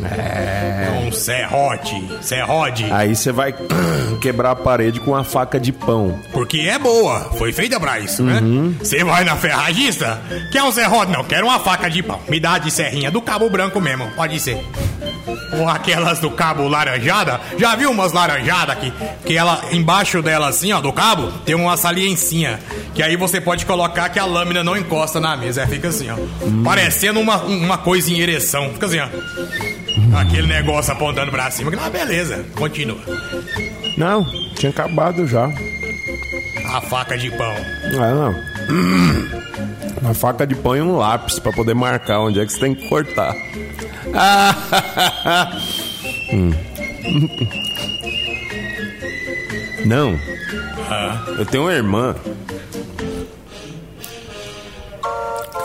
É. 0.03 1.01
Um 1.05 1.11
serrote. 1.11 2.07
Serrode. 2.21 2.85
Aí 2.91 3.15
você 3.15 3.31
vai 3.31 3.53
quebrar 4.21 4.51
a 4.51 4.55
parede 4.55 4.99
com 4.99 5.15
a 5.15 5.23
faca 5.23 5.59
de 5.59 5.71
pão. 5.71 6.19
Porque 6.31 6.59
é 6.59 6.77
boa. 6.77 7.31
Foi 7.37 7.51
feita 7.51 7.79
pra 7.79 7.99
isso, 7.99 8.23
né? 8.23 8.39
Uhum. 8.41 8.75
Você 8.79 9.03
vai 9.03 9.23
na 9.23 9.35
ferragista? 9.35 10.21
Quer 10.51 10.63
um 10.63 10.71
serrote? 10.71 11.11
Não, 11.11 11.23
quero 11.23 11.47
uma 11.47 11.59
faca 11.59 11.89
de 11.89 12.01
pão. 12.03 12.19
Me 12.27 12.39
dá 12.39 12.57
de 12.57 12.71
serrinha 12.71 13.09
do 13.11 13.21
cabo 13.21 13.49
branco 13.49 13.79
mesmo. 13.81 14.09
Pode 14.11 14.39
ser. 14.39 14.63
Ou 15.59 15.67
aquelas 15.67 16.19
do 16.19 16.29
cabo 16.31 16.67
laranjada. 16.67 17.39
Já 17.57 17.75
viu 17.75 17.91
umas 17.91 18.11
laranjadas 18.11 18.77
que, 18.77 18.93
que 19.25 19.37
ela, 19.37 19.61
embaixo 19.71 20.21
dela 20.21 20.47
assim, 20.47 20.71
ó, 20.73 20.81
do 20.81 20.91
cabo, 20.91 21.31
tem 21.45 21.55
uma 21.55 21.77
saliencinha. 21.77 22.59
Que 22.95 23.03
aí 23.03 23.17
você 23.17 23.41
pode 23.41 23.65
colocar 23.65 24.07
que 24.07 24.17
a 24.17 24.25
lâmina 24.25 24.63
não 24.63 24.77
encosta 24.77 25.19
na 25.19 25.35
mesa. 25.35 25.63
É, 25.63 25.67
fica 25.67 25.89
assim, 25.89 26.07
ó. 26.09 26.15
Parecendo 26.63 27.19
uma, 27.19 27.43
uma 27.43 27.77
coisa 27.77 28.09
em 28.09 28.19
ereção. 28.21 28.69
Fica 28.71 28.85
assim, 28.85 28.99
ó. 28.99 29.07
Aquele 30.17 30.47
negócio 30.47 30.93
apontando 30.93 31.29
pra 31.29 31.51
cima. 31.51 31.71
Ah, 31.77 31.89
beleza. 31.89 32.45
Continua. 32.55 32.97
Não, 33.97 34.23
tinha 34.55 34.69
acabado 34.69 35.27
já. 35.27 35.51
A 36.73 36.81
faca 36.81 37.17
de 37.17 37.29
pão. 37.31 37.53
Ah, 37.99 38.13
não. 38.13 38.35
Uma 40.01 40.13
faca 40.13 40.47
de 40.47 40.55
pão 40.55 40.75
e 40.75 40.81
um 40.81 40.95
lápis 40.95 41.37
pra 41.37 41.51
poder 41.51 41.73
marcar 41.73 42.19
onde 42.21 42.39
é 42.39 42.45
que 42.45 42.53
você 42.53 42.59
tem 42.59 42.73
que 42.73 42.87
cortar. 42.87 43.35
Hum. 46.33 46.51
Não. 49.85 50.19
Eu 51.37 51.45
tenho 51.45 51.63
uma 51.65 51.73
irmã. 51.73 52.15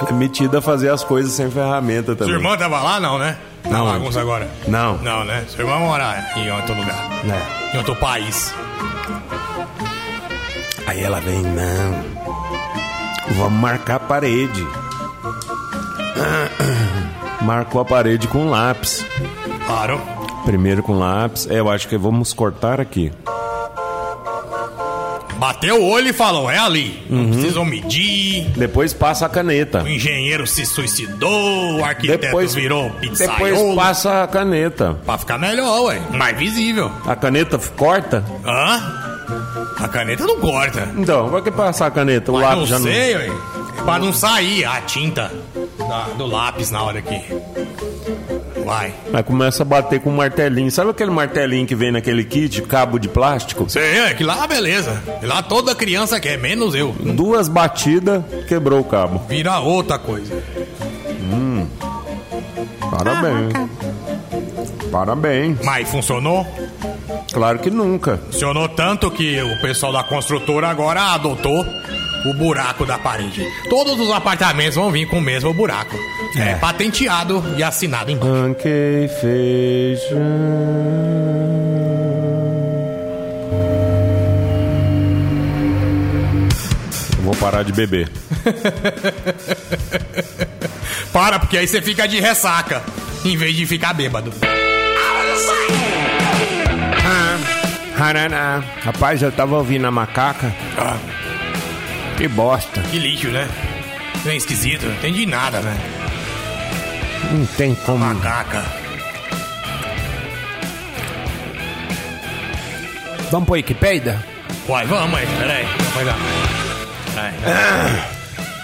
É 0.08 0.12
metida 0.12 0.58
a 0.58 0.62
fazer 0.62 0.90
as 0.90 1.04
coisas 1.04 1.32
sem 1.32 1.50
ferramenta 1.50 2.14
também. 2.16 2.34
Sua 2.34 2.42
irmã 2.42 2.56
tava 2.56 2.80
lá, 2.80 2.98
não, 3.00 3.18
né? 3.18 3.36
Na 3.64 3.78
Não. 3.78 3.84
bagunça 3.86 4.20
agora. 4.20 4.48
Não. 4.66 4.96
Não, 4.98 5.24
né? 5.24 5.44
Sua 5.48 5.62
irmã 5.64 5.78
mora 5.78 6.24
em 6.36 6.50
outro 6.50 6.74
lugar. 6.74 7.08
É. 7.24 7.74
Em 7.74 7.78
outro 7.78 7.94
país. 7.96 8.54
Aí 10.86 11.02
ela 11.02 11.20
vem, 11.20 11.42
não. 11.42 12.04
Vamos 13.36 13.60
marcar 13.60 13.96
a 13.96 14.00
parede. 14.00 14.66
Marcou 17.42 17.80
a 17.80 17.84
parede 17.84 18.28
com 18.28 18.50
lápis. 18.50 19.04
Claro. 19.66 20.00
Primeiro 20.44 20.82
com 20.82 20.98
lápis. 20.98 21.46
É, 21.48 21.60
eu 21.60 21.70
acho 21.70 21.88
que 21.88 21.96
vamos 21.96 22.32
cortar 22.32 22.80
aqui. 22.80 23.12
Bateu 25.40 25.80
o 25.82 25.88
olho 25.88 26.08
e 26.08 26.12
falou, 26.12 26.50
é 26.50 26.58
ali. 26.58 27.02
Uhum. 27.08 27.22
Não 27.22 27.30
precisam 27.32 27.64
medir. 27.64 28.44
Depois 28.56 28.92
passa 28.92 29.24
a 29.24 29.28
caneta. 29.28 29.82
O 29.82 29.88
engenheiro 29.88 30.46
se 30.46 30.66
suicidou, 30.66 31.78
o 31.78 31.84
arquiteto 31.84 32.26
Depois, 32.26 32.54
virou 32.54 32.90
depois 33.00 33.18
pizzaiolo. 33.18 33.74
passa 33.74 34.22
a 34.22 34.26
caneta. 34.28 34.98
Pra 35.06 35.16
ficar 35.16 35.38
melhor, 35.38 35.84
ué. 35.86 35.98
Mais 36.12 36.36
visível. 36.38 36.92
A 37.06 37.16
caneta 37.16 37.58
corta? 37.74 38.22
Hã? 38.44 39.06
A 39.78 39.88
caneta 39.88 40.26
não 40.26 40.38
corta. 40.38 40.86
Então, 40.98 41.28
vai 41.30 41.40
que 41.40 41.50
passar 41.50 41.86
a 41.86 41.90
caneta? 41.90 42.30
O 42.30 42.34
Mas 42.34 42.42
não 42.42 42.50
lápis 42.50 42.68
já 42.68 42.78
não. 42.78 42.84
sei, 42.86 43.16
ué. 43.16 43.30
Pra 43.82 43.98
não 43.98 44.12
sair 44.12 44.64
a 44.66 44.78
tinta 44.82 45.32
da- 45.78 46.08
do 46.18 46.26
lápis 46.26 46.70
na 46.70 46.82
hora 46.82 47.00
que... 47.00 47.18
Vai. 48.70 48.94
Aí 49.12 49.22
começa 49.24 49.64
a 49.64 49.66
bater 49.66 49.98
com 49.98 50.10
um 50.10 50.16
martelinho. 50.16 50.70
Sabe 50.70 50.90
aquele 50.90 51.10
martelinho 51.10 51.66
que 51.66 51.74
vem 51.74 51.90
naquele 51.90 52.22
kit, 52.22 52.62
cabo 52.62 53.00
de 53.00 53.08
plástico? 53.08 53.68
Sei, 53.68 53.98
é 53.98 54.14
que 54.14 54.22
lá, 54.22 54.46
beleza. 54.46 55.02
Lá 55.24 55.42
toda 55.42 55.74
criança 55.74 56.20
quer, 56.20 56.38
menos 56.38 56.72
eu. 56.72 56.92
Duas 56.92 57.48
batidas, 57.48 58.22
quebrou 58.46 58.78
o 58.78 58.84
cabo. 58.84 59.22
Vira 59.28 59.58
outra 59.58 59.98
coisa. 59.98 60.40
Parabéns. 62.92 63.52
Parabéns. 64.92 65.58
Mas 65.64 65.90
funcionou? 65.90 66.46
Claro 67.32 67.58
que 67.58 67.70
nunca. 67.70 68.18
Funcionou 68.30 68.68
tanto 68.68 69.10
que 69.10 69.42
o 69.42 69.60
pessoal 69.60 69.92
da 69.92 70.04
construtora 70.04 70.68
agora 70.68 71.12
adotou 71.12 71.66
o 72.24 72.34
buraco 72.34 72.84
da 72.84 72.98
parede. 72.98 73.44
Todos 73.68 73.98
os 73.98 74.10
apartamentos 74.10 74.74
vão 74.74 74.90
vir 74.90 75.06
com 75.06 75.18
o 75.18 75.22
mesmo 75.22 75.52
buraco. 75.52 75.96
É, 76.36 76.54
patenteado 76.54 77.42
e 77.56 77.62
assinado 77.62 78.10
em 78.10 78.18
feijão. 79.20 80.18
Eu 87.16 87.22
Vou 87.22 87.34
parar 87.36 87.62
de 87.62 87.72
beber. 87.72 88.08
Para, 91.12 91.38
porque 91.40 91.58
aí 91.58 91.66
você 91.66 91.82
fica 91.82 92.06
de 92.06 92.20
ressaca, 92.20 92.82
em 93.24 93.36
vez 93.36 93.56
de 93.56 93.66
ficar 93.66 93.92
bêbado. 93.92 94.32
Haraná. 98.00 98.64
Rapaz, 98.82 99.20
eu 99.20 99.30
tava 99.30 99.56
ouvindo 99.56 99.86
a 99.86 99.90
macaca. 99.90 100.54
Ah, 100.78 100.96
Que 102.20 102.28
bosta. 102.28 102.82
que 102.82 102.98
lixo, 102.98 103.28
né? 103.28 103.48
Bem 104.24 104.36
esquisito, 104.36 104.84
não 104.84 104.92
entendi 104.92 105.24
nada, 105.24 105.62
né? 105.62 105.74
Não 107.32 107.46
tem 107.46 107.74
como. 107.74 107.96
Macaca. 108.04 108.62
Vamos 113.30 113.46
pro 113.46 113.54
Wikipedia? 113.54 114.22
Uai, 114.68 114.84
vamos 114.84 115.18
aí, 115.18 115.26
peraí. 115.38 115.64
Vai 115.94 116.04
lá. 116.04 116.16
Vai. 117.14 117.32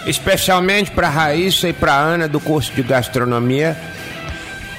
Especialmente 0.05 0.91
pra 0.91 1.09
Raíssa 1.09 1.67
e 1.67 1.73
pra 1.73 1.95
Ana 1.95 2.27
do 2.27 2.39
curso 2.39 2.71
de 2.73 2.83
gastronomia, 2.83 3.75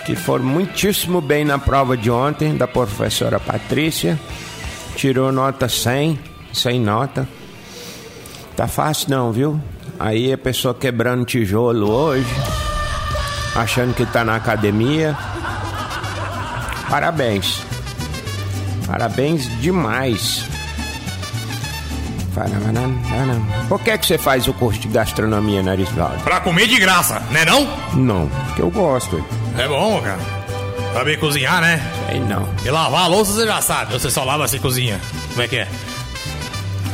que 0.07 0.15
foram 0.15 0.45
muitíssimo 0.45 1.21
bem 1.21 1.45
na 1.45 1.59
prova 1.59 1.97
de 1.97 2.13
ontem 2.13 2.57
da 2.57 2.69
professora 2.69 3.41
Patrícia. 3.41 4.17
Tirou 4.95 5.33
nota 5.33 5.69
100, 5.69 6.17
100 6.53 6.81
nota. 6.81 7.38
Tá 8.59 8.67
fácil 8.67 9.11
não, 9.11 9.31
viu? 9.31 9.61
Aí 10.01 10.33
a 10.33 10.37
pessoa 10.37 10.75
quebrando 10.75 11.25
tijolo 11.25 11.89
hoje, 11.89 12.27
achando 13.55 13.95
que 13.95 14.05
tá 14.05 14.25
na 14.25 14.35
academia. 14.35 15.17
Parabéns. 16.91 17.63
Parabéns 18.85 19.49
demais. 19.61 20.45
Por 23.69 23.81
que, 23.81 23.97
que 23.97 24.07
você 24.09 24.19
faz 24.19 24.49
o 24.49 24.53
curso 24.53 24.81
de 24.81 24.89
gastronomia, 24.89 25.63
Narisvaldo? 25.63 26.19
Pra 26.25 26.41
comer 26.41 26.67
de 26.67 26.81
graça, 26.81 27.21
né 27.31 27.45
não? 27.45 27.65
Não, 27.95 28.29
que 28.57 28.63
eu 28.63 28.71
gosto. 28.73 29.25
É 29.57 29.69
bom, 29.69 30.03
cara. 30.03 30.19
Saber 30.95 31.17
cozinhar, 31.21 31.61
né? 31.61 31.81
Sei 32.09 32.19
não. 32.19 32.49
E 32.65 32.71
lavar 32.71 33.05
a 33.05 33.07
louça 33.07 33.35
você 33.35 33.47
já 33.47 33.63
sabe, 33.63 33.93
você 33.93 34.11
só 34.11 34.25
lava 34.25 34.49
se 34.49 34.59
cozinha. 34.59 35.01
Como 35.29 35.43
é 35.43 35.47
que 35.47 35.59
é? 35.59 35.69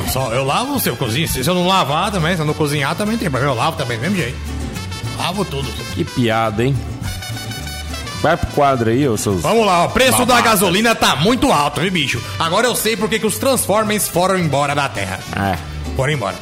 Eu, 0.00 0.08
só, 0.08 0.32
eu 0.32 0.44
lavo 0.44 0.78
se 0.80 0.88
eu 0.88 0.96
cozinho. 0.96 1.28
Se 1.28 1.46
eu 1.46 1.54
não 1.54 1.66
lavar 1.66 2.10
também, 2.10 2.34
se 2.34 2.42
eu 2.42 2.46
não 2.46 2.54
cozinhar 2.54 2.94
também 2.94 3.16
tem 3.16 3.30
problema. 3.30 3.52
Eu 3.54 3.58
lavo 3.58 3.76
também 3.76 3.96
do 3.98 4.02
mesmo 4.02 4.16
jeito. 4.16 4.36
Lavo 5.18 5.44
tudo. 5.44 5.68
Que 5.94 6.04
piada, 6.04 6.64
hein? 6.64 6.76
Vai 8.20 8.36
pro 8.38 8.46
quadro 8.48 8.90
aí, 8.90 9.06
ô 9.06 9.16
seus. 9.18 9.42
Vamos 9.42 9.66
lá, 9.66 9.84
o 9.84 9.90
preço 9.90 10.20
da 10.20 10.36
Babaca. 10.36 10.48
gasolina 10.50 10.94
tá 10.94 11.14
muito 11.14 11.52
alto, 11.52 11.82
viu, 11.82 11.90
bicho? 11.90 12.22
Agora 12.38 12.66
eu 12.66 12.74
sei 12.74 12.96
porque 12.96 13.18
que 13.18 13.26
os 13.26 13.36
Transformers 13.36 14.08
foram 14.08 14.38
embora 14.38 14.74
da 14.74 14.88
Terra. 14.88 15.20
É. 15.36 15.58
Foram 15.94 16.14
embora. 16.14 16.34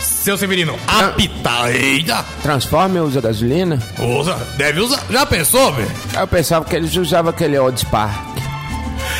Seu 0.00 0.38
Severino, 0.38 0.78
apita. 0.86 1.72
Eita! 1.72 2.24
Transforma 2.40 3.00
usa 3.00 3.20
gasolina? 3.20 3.78
Usa, 3.98 4.36
deve 4.56 4.80
usar. 4.80 5.02
Já 5.10 5.26
pensou, 5.26 5.72
velho? 5.72 5.90
Eu 6.16 6.26
pensava 6.28 6.64
que 6.64 6.76
eles 6.76 6.94
usavam 6.94 7.30
aquele 7.30 7.58
Old 7.58 7.78
Spark. 7.80 8.38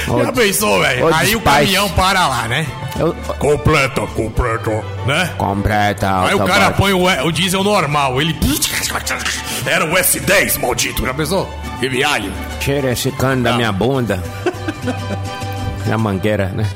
Já 0.07 0.13
Old, 0.13 0.33
pensou, 0.33 0.81
velho? 0.81 1.13
Aí 1.13 1.35
o 1.35 1.41
caminhão 1.41 1.89
para 1.91 2.29
lá, 2.29 2.49
né? 2.49 2.67
Eu... 2.99 3.13
Completo, 3.39 4.07
completo, 4.09 4.71
né? 5.07 5.33
Completa. 5.37 6.27
Aí 6.27 6.35
o 6.35 6.45
cara 6.45 6.71
põe 6.71 6.93
o, 6.93 7.05
o 7.27 7.33
diesel 7.33 7.65
normal, 7.65 8.21
ele. 8.21 8.35
Era 9.67 9.85
o 9.85 9.91
S10, 9.95 10.61
maldito, 10.61 11.05
já 11.05 11.13
pensou? 11.13 11.53
Que 11.81 11.89
viagem. 11.89 12.33
Tira 12.61 12.93
esse 12.93 13.11
cano 13.13 13.43
da 13.43 13.55
minha 13.55 13.73
bunda. 13.73 14.23
Na 15.87 15.99
mangueira, 15.99 16.47
né? 16.47 16.69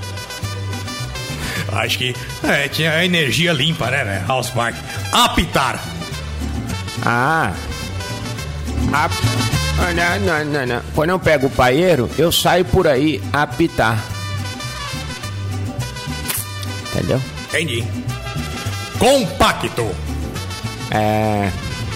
Acho 1.72 1.98
que. 1.98 2.16
É, 2.42 2.68
tinha 2.68 3.04
energia 3.04 3.52
limpa, 3.52 3.90
né, 3.90 4.04
né? 4.04 4.24
House 4.26 4.50
Park. 4.50 4.74
Apitar. 5.12 5.78
Ah. 7.06 7.52
A... 8.92 9.04
Ah, 9.80 9.92
Não, 9.94 10.20
não, 10.20 10.44
não, 10.44 10.66
não. 10.66 10.82
Quando 10.94 11.10
eu 11.10 11.18
pego 11.18 11.46
o 11.46 11.50
paeiro, 11.50 12.10
eu 12.18 12.32
saio 12.32 12.64
por 12.64 12.88
aí 12.88 13.22
apitar. 13.32 14.02
Entendeu? 16.98 17.22
Entendi. 17.48 17.84
Compacto. 18.98 19.86
É. 20.90 21.50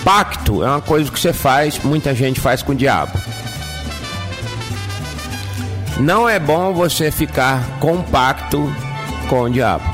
Pacto 0.04 0.62
é 0.62 0.66
uma 0.68 0.80
coisa 0.80 1.10
que 1.10 1.18
você 1.18 1.32
faz, 1.32 1.78
muita 1.78 2.14
gente 2.14 2.40
faz 2.40 2.62
com 2.62 2.72
o 2.72 2.74
diabo. 2.74 3.12
Não 5.98 6.28
é 6.28 6.38
bom 6.38 6.72
você 6.72 7.10
ficar 7.10 7.62
compacto 7.78 8.72
com 9.28 9.42
o 9.42 9.50
diabo. 9.50 9.84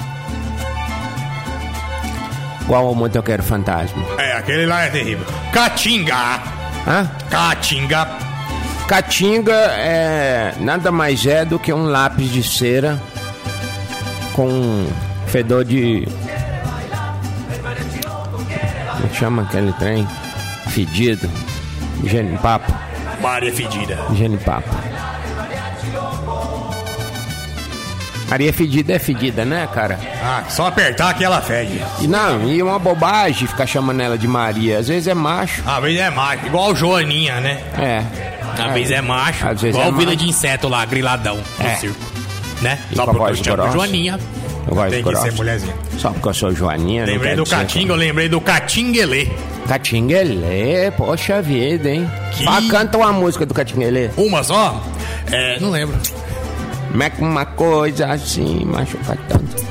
Igual 2.63 2.91
o 2.91 2.95
motoqueiro 2.95 3.43
fantasma. 3.43 4.03
É, 4.19 4.33
aquele 4.33 4.67
lá 4.67 4.85
é 4.85 4.91
terrível. 4.91 5.27
Catinga. 5.53 6.41
Hã? 6.87 7.11
Catinga. 7.31 8.09
Caatinga 8.87 9.53
é 9.53 10.55
nada 10.61 10.91
mais 10.91 11.27
é 11.27 11.45
do 11.45 11.59
que 11.59 11.71
um 11.71 11.85
lápis 11.85 12.31
de 12.31 12.43
cera 12.43 12.99
com 14.39 14.87
fedor 15.27 15.65
de. 15.65 16.07
Como 18.93 19.07
é 19.11 19.15
chama 19.15 19.43
aquele 19.43 19.73
trem? 19.73 20.07
Fedido. 20.69 21.29
Genipapo. 22.05 22.73
Maria 23.21 23.53
fedida. 23.53 23.99
Genipapo. 24.15 24.69
Areia 28.31 28.53
fedida 28.53 28.93
é 28.93 28.99
fedida, 28.99 29.45
né, 29.45 29.67
cara? 29.75 29.99
Ah, 30.23 30.45
só 30.49 30.67
apertar 30.69 31.15
que 31.15 31.25
ela 31.25 31.41
fede. 31.41 31.83
E 32.01 32.07
não, 32.07 32.47
e 32.49 32.63
uma 32.63 32.79
bobagem 32.79 33.49
ficar 33.49 33.67
chamando 33.67 34.01
ela 34.03 34.17
de 34.19 34.29
Maria. 34.29 34.79
Às 34.79 34.87
vezes 34.87 35.09
é 35.09 35.15
macho. 35.15 35.63
Às 35.67 35.83
vezes 35.83 35.99
é 35.99 36.11
macho, 36.11 36.47
igual 36.47 36.77
Joaninha, 36.77 37.41
né? 37.41 37.61
É. 37.77 38.05
Às 38.63 38.73
vezes 38.75 38.91
é 38.93 39.01
macho, 39.01 39.49
Às 39.49 39.63
vezes 39.63 39.77
igual 39.77 39.93
é 39.95 39.99
Vila 39.99 40.15
de 40.15 40.29
Inseto 40.29 40.69
lá, 40.69 40.85
griladão, 40.85 41.39
no 41.59 41.67
É. 41.67 41.75
circo. 41.77 42.18
Né? 42.63 42.79
E 42.91 42.97
Só 42.97 43.05
porque 43.07 43.23
eu 43.33 43.37
chamo 43.37 43.57
grossa. 43.57 43.73
Joaninha. 43.73 44.19
Voz 44.67 44.91
Tem 44.91 45.03
que 45.03 45.09
grossa. 45.11 45.25
ser 45.25 45.33
mulherzinha. 45.33 45.75
Só 45.99 46.11
porque 46.11 46.29
eu 46.29 46.35
sou 46.35 46.55
Joaninha. 46.55 47.07
Lembrei 47.07 47.35
do 47.37 47.47
Catinga, 47.47 47.93
eu 47.93 47.97
lembrei 47.97 48.29
do 48.29 48.41
Catinguelê. 48.41 49.29
Catinguelê, 49.67 50.91
poxa 50.97 51.41
vida, 51.41 51.89
hein? 51.91 52.11
Que- 52.33 52.45
Fala, 52.45 52.69
canta 52.69 52.99
uma 52.99 53.13
música 53.13 53.47
do 53.47 53.55
Catinguelê. 53.55 54.11
Uma 54.17 54.43
só? 54.43 54.83
É, 55.33 55.59
não 55.61 55.71
lembro. 55.71 55.97
Como 56.91 57.03
é 57.03 57.11
que 57.11 57.21
uma 57.23 57.45
coisa 57.47 58.07
assim 58.13 58.65
machuca 58.65 59.17
tanto? 59.29 59.69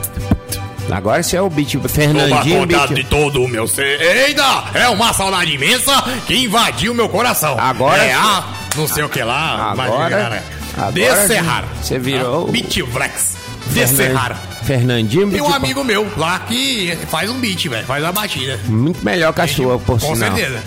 Agora 0.92 1.22
você 1.22 1.36
é 1.36 1.42
o 1.42 1.50
beat 1.50 1.74
Toma 1.74 1.90
Fernandinho 1.90 2.60
conta 2.62 2.88
de 2.88 2.94
beat. 2.96 3.08
todo 3.10 3.44
o 3.44 3.48
meu 3.48 3.68
ser. 3.68 4.00
Eita! 4.02 4.64
É 4.74 4.88
uma 4.88 5.12
saudade 5.14 5.54
imensa 5.54 5.94
que 6.26 6.46
invadiu 6.46 6.94
meu 6.94 7.10
coração. 7.10 7.58
Agora 7.60 8.02
É 8.04 8.08
sim. 8.10 8.14
a 8.16 8.44
não 8.78 8.88
sei 8.88 9.04
o 9.04 9.10
que 9.10 9.22
lá. 9.22 9.72
Agora- 9.72 9.88
imagina, 10.08 10.30
né? 10.30 10.44
Agora 10.78 10.92
Descerrar. 10.92 11.66
você 11.82 11.98
virou- 12.00 12.48
Beatflex. 12.52 13.36
Fernan- 13.74 13.86
Descerrar. 13.92 14.38
Fernandinho 14.64 15.30
Tem 15.32 15.42
um 15.42 15.54
amigo 15.54 15.84
meu 15.84 16.10
lá 16.18 16.40
que 16.40 16.98
faz 17.10 17.30
um 17.30 17.40
beat, 17.40 17.68
velho. 17.68 17.86
Faz 17.86 18.04
a 18.04 18.12
batida. 18.12 18.60
Muito 18.66 19.04
melhor 19.04 19.34
que 19.34 19.42
a 19.42 19.48
sua, 19.48 19.78
por 19.80 20.00
Com 20.00 20.16
sinal. 20.16 20.36
certeza. 20.36 20.62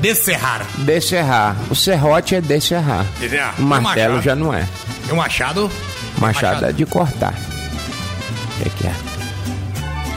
Descerrar. 0.00 0.66
Descerrar. 0.78 1.56
O 1.68 1.74
serrote 1.74 2.34
é 2.34 2.40
descerrar. 2.40 3.04
Descerrar. 3.18 3.54
O 3.58 3.62
martelo 3.62 4.14
machado? 4.16 4.24
já 4.24 4.34
não 4.34 4.54
é. 4.54 4.66
E 5.08 5.12
o 5.12 5.16
machado. 5.16 5.70
Machado 6.18 6.64
é 6.66 6.72
de 6.72 6.86
cortar. 6.86 7.34
O 7.34 8.62
que, 8.64 8.70
que 8.70 8.86
é? 8.86 8.92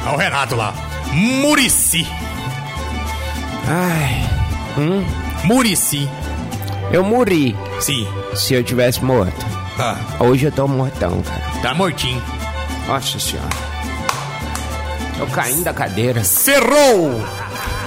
Olha 0.05 0.15
o 0.15 0.17
Renato 0.17 0.55
lá. 0.55 0.73
Murici. 1.11 2.07
Ai, 3.67 4.29
Murici. 5.43 6.09
Eu 6.93 7.03
morri 7.03 7.53
Sim. 7.81 8.07
se 8.33 8.53
eu 8.53 8.63
tivesse 8.63 9.03
morto. 9.03 9.45
Ah, 9.77 9.97
Hoje 10.19 10.45
eu 10.45 10.51
tô 10.51 10.67
mortão, 10.67 11.21
cara. 11.23 11.41
tá 11.61 11.73
mortinho. 11.73 12.21
Nossa 12.87 13.19
senhora. 13.19 13.49
Eu 15.19 15.27
caindo 15.27 15.63
da 15.63 15.73
cadeira. 15.73 16.23
Cerrou. 16.23 17.21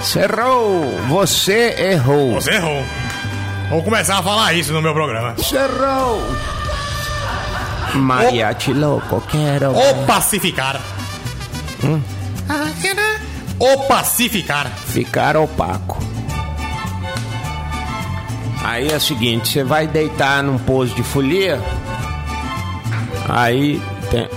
Cerrou! 0.01 0.91
Você 1.07 1.75
errou. 1.79 2.33
Você 2.35 2.51
errou. 2.51 2.83
Vou 3.69 3.81
começar 3.83 4.19
a 4.19 4.23
falar 4.23 4.53
isso 4.53 4.71
no 4.73 4.81
meu 4.81 4.93
programa. 4.93 5.35
Cerrou! 5.37 6.21
Mariachi 7.95 8.73
louco, 8.73 9.21
quero. 9.29 9.71
O 9.71 10.05
pacificar. 10.05 10.79
Hum? 11.83 12.01
O 13.59 13.77
pacificar. 13.87 14.67
Ficar 14.87 15.35
opaco. 15.37 15.97
Aí 18.67 18.89
é 18.89 18.97
o 18.97 18.99
seguinte, 19.01 19.47
você 19.47 19.63
vai 19.63 19.87
deitar 19.87 20.43
num 20.43 20.57
pouso 20.57 20.93
de 20.93 21.01
folia. 21.01 21.57
Aí 23.29 23.81
tem- 24.11 24.27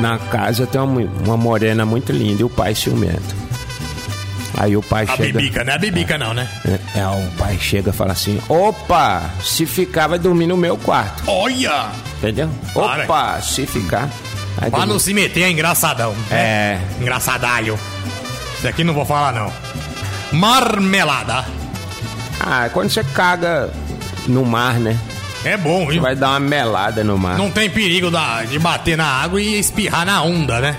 na 0.00 0.18
casa 0.18 0.66
tem 0.66 0.80
uma, 0.80 1.00
uma 1.24 1.36
morena 1.36 1.84
muito 1.86 2.12
linda 2.12 2.42
e 2.42 2.44
o 2.44 2.50
pai 2.50 2.74
ciumento. 2.74 3.40
Aí 4.58 4.76
o 4.76 4.82
pai 4.82 5.06
A 5.08 5.16
chega. 5.16 5.38
bibica, 5.38 5.64
não 5.64 5.72
é 5.72 5.76
a 5.76 5.78
bibica 5.78 6.18
não, 6.18 6.34
né? 6.34 6.46
É, 6.94 7.00
é, 7.00 7.06
o 7.06 7.30
pai 7.38 7.56
chega 7.58 7.88
e 7.90 7.92
fala 7.94 8.12
assim: 8.12 8.38
opa, 8.48 9.22
se 9.42 9.64
ficar 9.64 10.08
vai 10.08 10.18
dormir 10.18 10.46
no 10.46 10.56
meu 10.58 10.76
quarto. 10.76 11.22
Olha! 11.26 11.86
Entendeu? 12.18 12.50
Para. 12.74 13.04
Opa, 13.04 13.40
se 13.40 13.64
ficar. 13.66 14.10
Aí 14.60 14.70
Pra 14.70 14.84
não 14.84 14.98
se 14.98 15.14
meter 15.14 15.44
é 15.44 15.50
engraçadão. 15.50 16.14
É. 16.30 16.78
Engraçadalho. 17.00 17.78
Isso 18.58 18.68
aqui 18.68 18.84
não 18.84 18.92
vou 18.92 19.06
falar 19.06 19.32
não. 19.32 19.50
Marmelada. 20.32 21.44
Ah, 22.40 22.68
quando 22.72 22.88
você 22.90 23.04
caga 23.04 23.70
no 24.26 24.44
mar, 24.44 24.74
né? 24.74 24.98
É 25.44 25.56
bom, 25.56 25.86
viu? 25.86 26.02
Vai 26.02 26.14
dar 26.16 26.30
uma 26.30 26.40
melada 26.40 27.02
no 27.04 27.16
mar. 27.18 27.36
Não 27.38 27.50
tem 27.50 27.68
perigo 27.70 28.10
da- 28.10 28.42
de 28.44 28.58
bater 28.58 28.96
na 28.96 29.06
água 29.06 29.40
e 29.40 29.58
espirrar 29.58 30.04
na 30.06 30.22
onda, 30.22 30.60
né? 30.60 30.76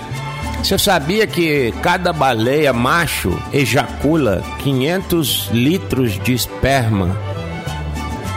Você 0.62 0.78
sabia 0.78 1.26
que 1.26 1.72
cada 1.82 2.12
baleia 2.12 2.72
macho 2.72 3.36
ejacula 3.52 4.42
500 4.60 5.48
litros 5.52 6.20
de 6.22 6.32
esperma 6.32 7.16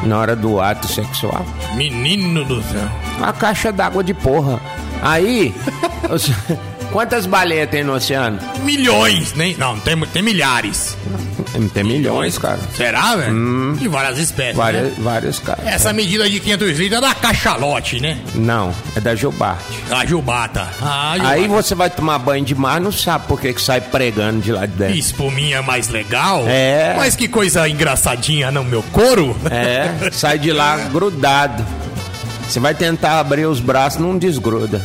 na 0.03 0.17
hora 0.17 0.35
do 0.35 0.59
ato 0.59 0.88
sexual? 0.88 1.45
Menino 1.75 2.43
do 2.43 2.63
céu. 2.63 2.89
Uma 3.17 3.31
caixa 3.31 3.71
d'água 3.71 4.03
de 4.03 4.13
porra. 4.15 4.59
Aí, 5.03 5.53
quantas 6.95 7.25
baleias 7.25 7.69
tem 7.69 7.84
no 7.84 7.93
oceano? 7.93 8.39
Milhões, 8.62 9.34
nem. 9.34 9.53
Não, 9.58 9.77
tem, 9.77 9.99
tem 9.99 10.21
milhares. 10.21 10.97
Tem 11.73 11.84
milhões, 11.84 12.38
cara. 12.38 12.58
Será, 12.73 13.17
velho? 13.17 13.75
De 13.75 13.86
várias 13.89 14.17
espécies. 14.17 14.55
Né? 14.55 14.63
Várias, 14.63 14.97
várias 14.97 15.39
caras. 15.39 15.67
Essa 15.67 15.91
medida 15.91 16.29
de 16.29 16.39
500 16.39 16.79
litros 16.79 16.97
é 16.97 17.01
da 17.01 17.13
cachalote, 17.13 17.99
né? 17.99 18.17
Não, 18.34 18.73
é 18.95 19.01
da 19.01 19.13
Gilbarte. 19.13 19.77
A 19.91 20.05
jubata. 20.05 20.69
Ah, 20.81 21.15
jubata. 21.17 21.34
Aí 21.34 21.47
você 21.49 21.75
vai 21.75 21.89
tomar 21.89 22.17
banho 22.17 22.45
de 22.45 22.55
mar, 22.55 22.79
não 22.79 22.93
sabe 22.93 23.27
por 23.27 23.41
que, 23.41 23.53
que 23.53 23.62
sai 23.62 23.81
pregando 23.81 24.39
de 24.39 24.53
lá 24.53 24.65
de 24.65 24.73
dentro. 24.73 24.95
Espuminha 24.95 25.62
mais 25.62 25.89
legal. 25.89 26.45
É. 26.47 26.93
Mas 26.95 27.13
que 27.13 27.27
coisa 27.27 27.67
engraçadinha 27.67 28.51
no 28.51 28.63
meu 28.63 28.81
couro. 28.84 29.36
É, 29.51 30.12
sai 30.12 30.39
de 30.39 30.53
lá 30.53 30.77
grudado. 30.93 31.65
Você 32.47 32.62
vai 32.62 32.73
tentar 32.73 33.19
abrir 33.19 33.47
os 33.47 33.60
braços, 33.60 33.99
não 33.99 34.17
desgruda. 34.17 34.81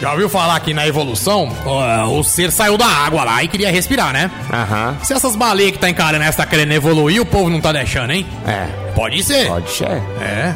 Já 0.00 0.12
ouviu 0.12 0.28
falar 0.30 0.58
que 0.60 0.72
na 0.72 0.86
evolução, 0.86 1.54
ó, 1.66 2.06
o 2.18 2.24
ser 2.24 2.50
saiu 2.50 2.78
da 2.78 2.86
água 2.86 3.22
lá 3.22 3.44
e 3.44 3.48
queria 3.48 3.70
respirar, 3.70 4.12
né? 4.12 4.30
Aham, 4.50 4.96
Se 5.02 5.12
essas 5.12 5.36
baleias 5.36 5.72
que 5.72 5.78
tá 5.78 5.90
encarando 5.90 6.24
essa 6.24 6.38
tá 6.38 6.46
querendo 6.46 6.72
evoluir, 6.72 7.20
o 7.20 7.26
povo 7.26 7.50
não 7.50 7.60
tá 7.60 7.70
deixando, 7.72 8.12
hein? 8.12 8.26
é. 8.46 8.66
Pode 8.94 9.22
ser. 9.22 9.46
Pode 9.46 9.70
ser. 9.70 10.02
É. 10.20 10.54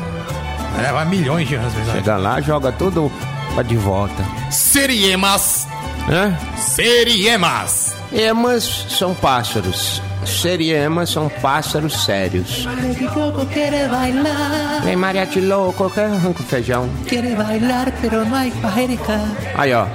É, 0.87 0.93
vai 0.93 1.05
milhões 1.05 1.47
de 1.47 1.55
anos, 1.55 1.73
verdade. 1.73 1.99
Chega 1.99 2.17
lá, 2.17 2.41
joga 2.41 2.73
tudo 2.73 3.11
pra 3.55 3.63
de 3.63 3.77
volta. 3.77 4.25
Seriemas. 4.51 5.69
Hã? 6.11 6.37
Seriemas. 6.57 7.95
Emas 8.13 8.87
são 8.89 9.15
pássaros. 9.15 10.03
Seriemas 10.27 11.11
são 11.11 11.29
pássaros 11.29 12.05
sérios. 12.05 12.67
Vem 14.83 14.97
mariachi 14.97 15.41
louco, 15.41 15.91
quer 15.91 16.07
arranca 16.07 16.41
o 16.41 16.45
feijão. 16.45 16.89
Aí, 19.55 19.73
ó. 19.73 19.87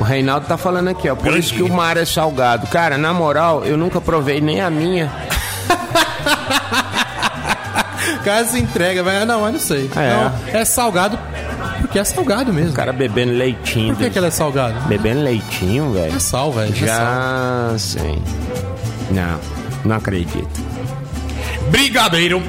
O 0.00 0.04
Reinaldo 0.04 0.46
tá 0.46 0.56
falando 0.56 0.88
aqui, 0.88 1.08
ó. 1.08 1.16
Por 1.16 1.36
isso 1.36 1.52
que 1.52 1.62
o 1.62 1.72
mar 1.72 1.96
é 1.96 2.04
salgado. 2.04 2.66
Cara, 2.68 2.96
na 2.96 3.12
moral, 3.12 3.64
eu 3.64 3.76
nunca 3.76 4.00
provei 4.00 4.40
nem 4.40 4.60
a 4.60 4.70
minha. 4.70 5.10
O 8.08 8.22
cara 8.30 8.44
se 8.44 8.58
entrega, 8.58 9.02
vai. 9.02 9.24
Não, 9.24 9.42
mas 9.42 9.52
não 9.52 9.60
sei. 9.60 9.90
É. 9.96 10.10
Não, 10.10 10.60
é 10.60 10.64
salgado 10.64 11.18
porque 11.88 11.98
é 11.98 12.04
salgado 12.04 12.52
mesmo. 12.52 12.72
O 12.72 12.74
cara 12.74 12.92
bebendo 12.92 13.32
leitinho. 13.32 13.94
Por 13.94 14.04
que, 14.04 14.10
que 14.10 14.18
ele 14.18 14.26
é 14.26 14.30
salgado? 14.30 14.78
Bebendo 14.88 15.22
leitinho, 15.22 15.92
velho. 15.92 16.14
É 16.14 16.18
sal, 16.18 16.52
velho. 16.52 16.72
é 16.72 16.86
sal. 16.86 16.96
Já 16.96 17.78
sim. 17.78 18.22
Não, 19.10 19.40
não 19.84 19.96
acredito. 19.96 20.48
Brigadeiro. 21.70 22.42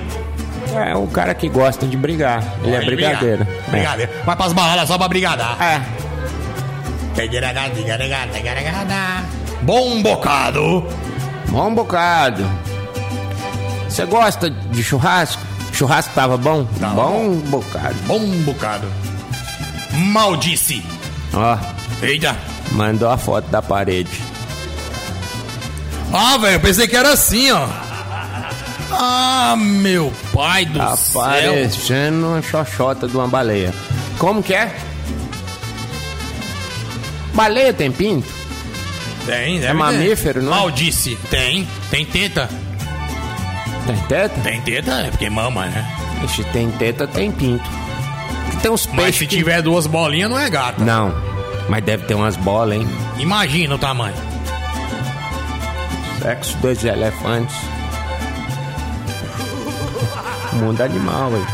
É 0.76 0.96
o 0.96 1.08
cara 1.08 1.34
que 1.34 1.50
gosta 1.50 1.86
de 1.88 1.98
brigar. 1.98 2.44
Ele 2.64 2.76
é 2.76 2.86
brigadeiro. 2.86 3.48
É. 3.68 3.72
Brigadeiro. 3.72 4.12
Vai 4.26 4.36
pras 4.36 4.54
baladas 4.54 4.88
só 4.88 4.98
pra 4.98 5.08
brigadar. 5.08 5.58
É. 5.62 5.82
Bom 9.64 10.02
bocado. 10.02 10.86
Bom 11.50 11.74
bocado. 11.74 12.46
Você 13.90 14.06
gosta 14.06 14.50
de 14.50 14.84
churrasco? 14.84 15.42
Churrasco 15.74 16.14
tava 16.14 16.38
bom? 16.38 16.66
Tava 16.80 16.94
bom 16.96 17.36
bocado. 17.48 17.96
Bom 18.06 18.20
bocado. 18.44 18.88
Maldice. 19.94 20.86
Ó, 21.34 21.58
Eita. 22.06 22.36
mandou 22.72 23.10
a 23.10 23.18
foto 23.18 23.50
da 23.50 23.62
parede. 23.62 24.10
Ah, 26.12 26.38
velho, 26.38 26.56
eu 26.56 26.60
pensei 26.60 26.88
que 26.88 26.96
era 26.96 27.14
assim, 27.14 27.52
ó. 27.52 27.68
Ah, 28.92 29.56
meu 29.58 30.12
pai 30.34 30.66
do 30.66 30.80
Tá 30.80 30.98
céu. 30.98 31.22
parecendo 31.22 32.28
uma 32.28 32.42
xoxota 32.42 33.08
de 33.08 33.16
uma 33.16 33.28
baleia. 33.28 33.74
Como 34.18 34.42
que 34.42 34.54
é? 34.54 34.76
Baleia 37.34 37.72
tem 37.74 37.92
pinto? 37.92 38.28
Tem, 39.26 39.64
É 39.64 39.72
mamífero, 39.74 40.40
ter. 40.40 40.46
não 40.46 40.54
é? 40.54 40.56
Maldice. 40.58 41.18
Tem. 41.30 41.68
Tem 41.92 42.04
teta. 42.06 42.50
Tem 43.86 43.96
teta? 44.08 44.42
Tem 44.42 44.62
teta, 44.62 44.92
é 45.02 45.10
porque 45.12 45.30
mama, 45.30 45.66
né? 45.68 45.86
Ixi, 46.26 46.44
tem 46.46 46.70
teta, 46.72 47.08
tem 47.08 47.32
pinto. 47.32 47.64
Tem 48.62 48.72
uns 48.72 48.88
Mas 48.88 48.96
peixes 48.96 49.20
se 49.20 49.28
que... 49.28 49.38
tiver 49.38 49.62
duas 49.62 49.88
bolinhas, 49.88 50.30
não 50.30 50.38
é 50.38 50.50
gata. 50.50 50.84
Não, 50.84 51.14
mas 51.70 51.84
deve 51.84 52.06
ter 52.06 52.14
umas 52.16 52.36
bolas, 52.36 52.78
hein? 52.78 52.88
Imagina 53.18 53.76
o 53.76 53.78
tamanho. 53.78 54.16
Sexo 56.22 56.58
dos 56.58 56.84
elefantes. 56.84 57.56
Mundo 60.54 60.82
animal, 60.82 61.32
hein? 61.36 61.46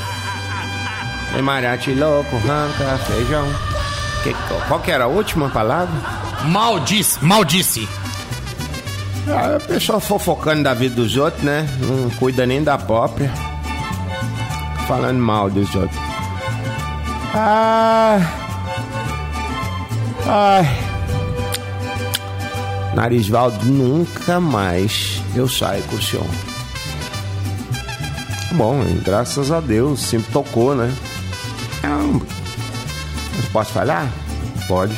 Tem 1.34 1.42
mariachi 1.42 1.94
louco, 1.94 2.38
ranca, 2.38 2.98
feijão. 3.06 3.46
Que- 4.24 4.36
qual 4.68 4.80
que 4.80 4.92
era 4.92 5.04
a 5.04 5.08
última 5.08 5.50
palavra? 5.50 5.94
Maldice. 6.46 7.24
Maldice. 7.24 7.88
Ah, 9.28 9.56
a 9.58 9.60
pessoa 9.60 10.00
fofocando 10.00 10.64
da 10.64 10.74
vida 10.74 10.96
dos 10.96 11.18
outros, 11.18 11.44
né? 11.44 11.68
Não 11.80 12.10
cuida 12.12 12.46
nem 12.46 12.64
da 12.64 12.78
própria. 12.78 13.32
Falando 14.88 15.20
mal 15.20 15.50
dos 15.50 15.74
outros. 15.76 16.00
Ah. 17.34 18.20
Ai. 20.28 20.85
Narisvaldo, 22.96 23.66
nunca 23.66 24.40
mais 24.40 25.22
eu 25.36 25.48
saio 25.48 25.84
com 25.84 25.96
o 25.98 26.02
senhor. 26.02 26.26
Bom, 28.54 28.82
hein, 28.82 29.02
graças 29.04 29.52
a 29.52 29.60
Deus, 29.60 30.00
sempre 30.00 30.32
tocou, 30.32 30.74
né? 30.74 30.92
Posso 33.52 33.72
falar? 33.72 34.10
Pode. 34.68 34.94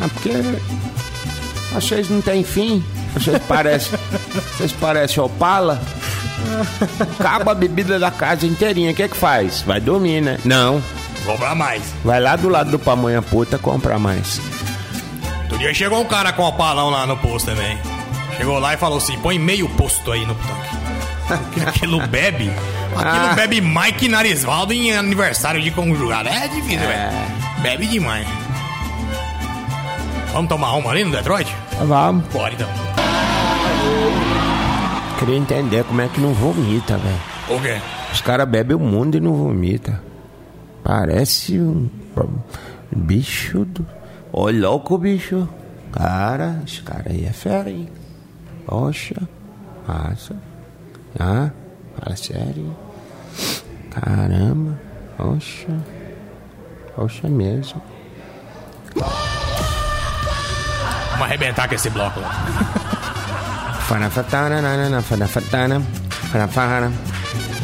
Ah, 0.00 0.08
porque 0.08 0.32
vocês 1.72 2.08
não 2.08 2.20
têm 2.20 2.42
fim. 2.42 2.82
Vocês 3.14 3.38
parecem. 3.48 3.98
Vocês 4.56 4.72
parecem 4.72 5.22
Opala. 5.22 5.80
Acaba 7.00 7.52
a 7.52 7.54
bebida 7.54 7.98
da 7.98 8.10
casa 8.10 8.46
inteirinha. 8.46 8.92
O 8.92 8.94
que 8.94 9.02
é 9.02 9.08
que 9.08 9.16
faz? 9.16 9.62
Vai 9.62 9.80
dormir, 9.80 10.20
né? 10.20 10.38
Não. 10.44 10.82
Comprar 11.26 11.54
mais. 11.54 11.82
Vai 12.04 12.20
lá 12.20 12.36
do 12.36 12.48
lado 12.48 12.70
do 12.70 12.78
pamonha 12.78 13.20
puta 13.20 13.58
comprar 13.58 13.98
mais. 13.98 14.40
Outro 15.58 15.72
dia 15.72 15.74
chegou 15.74 16.00
um 16.00 16.04
cara 16.04 16.32
com 16.32 16.44
o 16.44 16.52
palão 16.52 16.88
lá 16.88 17.04
no 17.04 17.16
posto 17.16 17.46
também. 17.46 17.76
Chegou 18.36 18.60
lá 18.60 18.74
e 18.74 18.76
falou 18.76 18.98
assim: 18.98 19.18
põe 19.18 19.38
meio 19.40 19.68
posto 19.70 20.12
aí 20.12 20.24
no 20.24 20.34
tanque. 20.36 21.60
Aquilo 21.66 21.98
bebe. 22.06 22.48
Aquilo 22.96 23.26
Ah. 23.30 23.34
bebe 23.34 23.60
Mike 23.60 24.08
Narisvaldo 24.08 24.72
em 24.72 24.94
aniversário 24.96 25.60
de 25.60 25.70
conjugado. 25.72 26.28
É 26.28 26.46
difícil, 26.46 26.78
velho. 26.78 27.12
Bebe 27.60 27.86
demais. 27.88 28.26
Vamos 30.32 30.48
tomar 30.48 30.74
uma 30.74 30.90
ali 30.92 31.02
no 31.04 31.10
Detroit? 31.10 31.52
Vamos. 31.84 32.24
Bora 32.32 32.54
então. 32.54 32.68
Queria 35.18 35.36
entender 35.36 35.82
como 35.84 36.00
é 36.00 36.06
que 36.08 36.20
não 36.20 36.32
vomita, 36.32 36.96
velho. 36.98 37.20
O 37.48 37.60
quê? 37.60 37.78
Os 38.12 38.20
caras 38.20 38.48
bebem 38.48 38.76
o 38.76 38.80
mundo 38.80 39.16
e 39.16 39.20
não 39.20 39.32
vomita. 39.34 40.00
Parece 40.84 41.58
um 41.58 41.88
bicho 42.94 43.64
do. 43.64 43.84
Ô 44.32 44.50
louco, 44.50 44.98
bicho. 44.98 45.48
Cara, 45.92 46.62
esse 46.66 46.82
cara 46.82 47.04
aí 47.06 47.24
é 47.24 47.32
fera, 47.32 47.70
hein? 47.70 47.88
Poxa, 48.66 49.16
massa. 49.86 50.36
Ah, 51.18 51.50
fala 51.96 52.16
sério. 52.16 52.76
Caramba, 53.90 54.78
poxa. 55.16 55.72
Poxa 56.94 57.28
mesmo. 57.28 57.80
Vamos 61.10 61.26
arrebentar 61.26 61.68
com 61.68 61.74
esse 61.74 61.90
bloco 61.90 62.20
lá. 62.20 62.30
Fanafatana, 63.88 64.60
nanana, 64.60 65.00
fanafatana, 65.00 65.80
fanafana. 66.30 66.92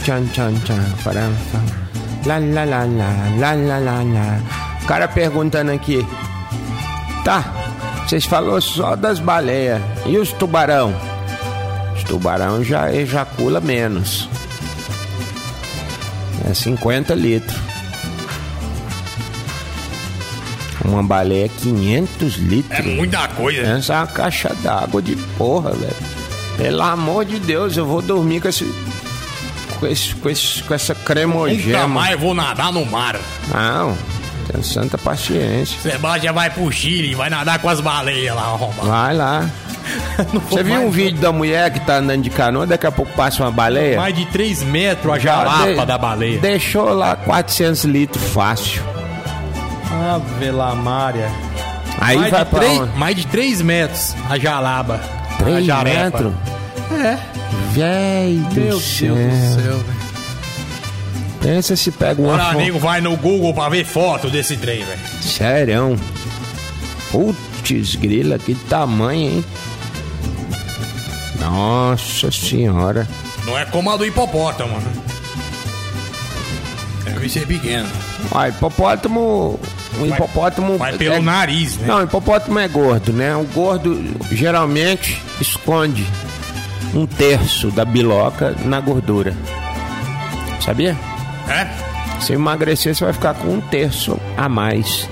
Tchan, 0.03 0.27
tchan, 0.33 0.55
tchan, 0.65 0.81
fanafana. 1.03 1.85
la 2.27 2.39
la 2.39 2.65
la 2.65 2.85
la, 2.87 3.29
la 3.37 3.55
la 3.55 3.79
la 3.79 4.41
O 4.83 4.87
cara 4.87 5.09
perguntando 5.09 5.73
aqui 5.73 6.07
tá, 7.25 7.45
vocês 8.07 8.25
falou 8.25 8.61
só 8.61 8.95
das 8.95 9.19
baleias, 9.19 9.81
e 10.07 10.17
os 10.19 10.33
tubarão? 10.33 10.95
Os 11.97 12.05
tubarão 12.05 12.63
já 12.63 12.93
ejacula 12.93 13.61
menos. 13.61 14.29
É 16.49 16.53
50 16.53 17.15
litros. 17.15 17.59
Uma 20.85 21.03
baleia 21.03 21.49
500 21.49 22.35
litros. 22.37 22.79
É 22.79 22.83
muita 22.83 23.27
coisa. 23.29 23.63
Essa 23.63 23.95
é 23.95 23.97
uma 23.97 24.07
caixa 24.07 24.55
d'água 24.63 25.01
de 25.01 25.17
porra, 25.39 25.71
velho. 25.73 25.97
Pelo 26.59 26.83
amor 26.83 27.25
de 27.25 27.39
Deus, 27.39 27.77
eu 27.77 27.87
vou 27.87 28.03
dormir 28.03 28.41
com 28.43 28.49
esse. 28.49 28.65
Com, 29.81 29.87
esse, 29.87 30.15
com, 30.15 30.29
esse, 30.29 30.63
com 30.63 30.75
essa 30.75 30.93
Nunca 30.93 31.07
cremogema. 31.07 31.89
mais 31.89 32.13
eu 32.13 32.19
vou 32.19 32.35
nadar 32.35 32.71
no 32.71 32.85
mar. 32.85 33.17
Não, 33.53 33.97
santa 34.63 34.97
paciência. 34.99 35.81
Sebastião 35.81 36.35
vai 36.35 36.51
pro 36.51 36.71
Chile, 36.71 37.15
vai 37.15 37.29
nadar 37.31 37.59
com 37.59 37.69
as 37.69 37.81
baleias 37.81 38.35
lá, 38.35 38.43
arrombado. 38.43 38.89
Vai 38.89 39.15
lá. 39.15 39.49
Você 40.49 40.63
viu 40.63 40.81
um 40.81 40.91
vídeo 40.91 41.21
da 41.21 41.31
mulher 41.33 41.71
que 41.71 41.81
tá 41.81 41.97
andando 41.97 42.23
de 42.23 42.31
canoa, 42.31 42.67
daqui 42.67 42.87
a 42.87 42.93
pouco 42.93 43.13
passa 43.13 43.43
uma 43.43 43.51
baleia? 43.51 43.97
Mais 44.01 44.15
de 44.15 44.25
3 44.27 44.63
metros 44.63 45.13
a 45.15 45.19
jalapa 45.19 45.67
de- 45.67 45.85
da 45.87 45.99
baleia. 45.99 46.39
Deixou 46.41 46.89
lá 46.95 47.15
400 47.17 47.85
litros 47.85 48.25
fácil. 48.31 48.83
Ave 50.15 50.51
Lamária. 50.51 51.31
Aí 52.01 52.17
mais, 52.19 52.31
vai 52.31 52.45
de 52.45 52.51
pra 52.51 52.61
três- 52.61 52.79
onde? 52.81 52.99
mais 52.99 53.17
de 53.17 53.27
3 53.27 53.63
metros 53.63 54.15
a 54.29 54.39
jalaba. 54.39 55.01
a 55.39 55.43
3 55.43 55.67
jarepa. 55.67 55.99
metros? 56.05 56.33
É. 56.93 57.19
Véi 57.73 58.37
do 58.53 58.61
Meu 58.61 58.81
céu. 58.81 59.15
Deus 59.15 59.33
do 59.39 59.55
céu, 59.63 59.79
velho. 59.79 59.94
Pensa 61.45 61.77
se 61.77 61.93
pega 61.93 62.23
uma 62.23 62.33
Agora, 62.37 62.53
amigo, 62.53 62.79
vai 62.79 63.03
no 63.03 63.15
Google 63.19 63.53
pra 63.53 63.69
ver 63.69 63.85
foto 63.85 64.31
desse 64.31 64.57
trem, 64.57 64.83
velho. 64.83 64.99
Sério? 65.21 66.01
Putz, 67.11 67.97
grila, 67.97 68.39
que 68.39 68.55
tamanho, 68.55 69.31
hein? 69.31 69.45
Nossa 71.39 72.31
senhora. 72.31 73.07
Não 73.45 73.59
é 73.59 73.67
como 73.67 73.91
a 73.91 73.97
do 73.99 74.07
hipopótamo, 74.07 74.79
né? 74.79 74.91
Deve 77.05 77.29
ser 77.29 77.47
pequeno. 77.47 77.91
Ah, 78.35 78.49
hipopótamo. 78.49 79.61
O 80.01 80.07
hipopótamo. 80.07 80.79
Vai 80.79 80.97
pelo 80.97 81.17
é- 81.17 81.21
nariz, 81.21 81.77
né? 81.77 81.87
Não, 81.87 82.03
hipopótamo 82.03 82.59
é 82.59 82.67
gordo, 82.67 83.13
né? 83.13 83.37
O 83.37 83.45
gordo 83.45 84.03
geralmente 84.33 85.23
esconde 85.39 86.07
um 86.95 87.05
terço 87.07 87.71
da 87.71 87.85
biloca 87.85 88.57
na 88.65 88.81
gordura. 88.81 89.37
Sabia? 90.59 90.97
É? 91.49 92.21
Se 92.21 92.33
emagrecer, 92.33 92.95
você 92.95 93.05
vai 93.05 93.13
ficar 93.13 93.35
com 93.35 93.49
um 93.49 93.61
terço 93.61 94.19
a 94.37 94.49
mais 94.49 95.09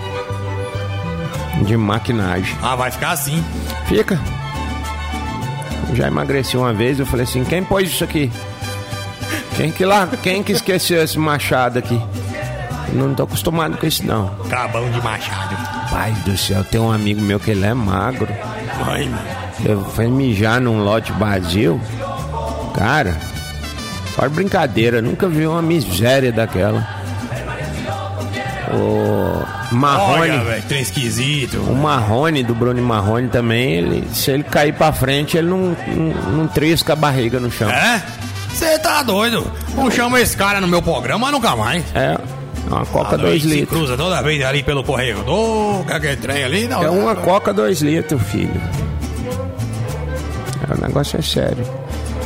de 1.64 1.76
maquinagem. 1.76 2.56
Ah, 2.62 2.74
vai 2.74 2.90
ficar 2.90 3.10
assim. 3.10 3.44
Fica. 3.86 4.18
Eu 5.88 5.96
já 5.96 6.08
emagreci 6.08 6.56
uma 6.56 6.72
vez, 6.72 6.98
eu 6.98 7.06
falei 7.06 7.24
assim, 7.24 7.44
quem 7.44 7.62
pôs 7.62 7.88
isso 7.88 8.02
aqui? 8.02 8.32
Quem 9.56 9.70
que 9.70 9.84
lá, 9.84 10.08
quem 10.22 10.42
que 10.42 10.52
esqueceu 10.52 11.02
esse 11.02 11.18
machado 11.18 11.78
aqui? 11.78 12.00
Não 12.94 13.14
tô 13.14 13.24
acostumado 13.24 13.76
com 13.76 13.86
isso 13.86 14.06
não. 14.06 14.28
Cabão 14.48 14.90
de 14.90 15.00
machado. 15.02 15.56
Pai 15.90 16.12
do 16.24 16.36
céu, 16.36 16.64
tem 16.64 16.80
um 16.80 16.90
amigo 16.90 17.20
meu 17.20 17.38
que 17.38 17.50
ele 17.50 17.64
é 17.64 17.74
magro. 17.74 18.28
Ai, 18.86 19.04
mano. 19.04 19.22
Eu 19.64 19.84
fui 19.84 20.08
mijar 20.08 20.60
num 20.60 20.82
lote 20.82 21.12
vazio. 21.12 21.80
Cara, 22.74 23.16
fora 24.14 24.28
brincadeira, 24.28 25.00
nunca 25.02 25.28
vi 25.28 25.46
uma 25.46 25.62
miséria 25.62 26.30
daquela. 26.32 26.86
O 28.74 29.74
Marrone. 29.74 30.30
Olha, 30.30 30.62
trem 30.66 30.80
esquisito. 30.80 31.58
O 31.60 31.74
Marrone, 31.74 32.42
do 32.42 32.54
Bruno 32.54 32.80
Marrone 32.82 33.28
também, 33.28 33.74
ele, 33.74 34.08
se 34.14 34.30
ele 34.30 34.42
cair 34.44 34.72
pra 34.72 34.92
frente, 34.92 35.36
ele 35.36 35.48
não, 35.48 35.76
não, 35.88 36.32
não 36.38 36.46
trisca 36.48 36.94
a 36.94 36.96
barriga 36.96 37.38
no 37.38 37.50
chão. 37.50 37.70
É? 37.70 38.02
Você 38.52 38.78
tá 38.78 39.02
doido? 39.02 39.50
Não 39.74 39.90
chama 39.90 40.20
esse 40.20 40.36
cara 40.36 40.60
no 40.60 40.68
meu 40.68 40.80
programa 40.80 41.30
nunca 41.30 41.54
mais. 41.56 41.84
É, 41.94 42.16
uma 42.66 42.84
Coca 42.86 43.14
Ah, 43.16 43.18
2 43.18 43.42
se 43.42 43.48
litros. 43.48 43.68
cruza 43.78 43.96
toda 43.96 44.22
vez 44.22 44.42
ali 44.42 44.62
pelo 44.62 44.82
corredor, 44.84 45.84
que 45.84 45.92
aquele 45.92 46.16
trem 46.16 46.44
ali, 46.44 46.68
não. 46.68 46.82
É 46.82 46.88
uma 46.90 47.14
Coca 47.14 47.52
2 47.52 47.80
litros, 47.82 48.22
filho. 48.22 48.60
É, 50.70 50.74
o 50.78 50.80
negócio 50.86 51.18
é 51.18 51.22
sério. 51.22 51.66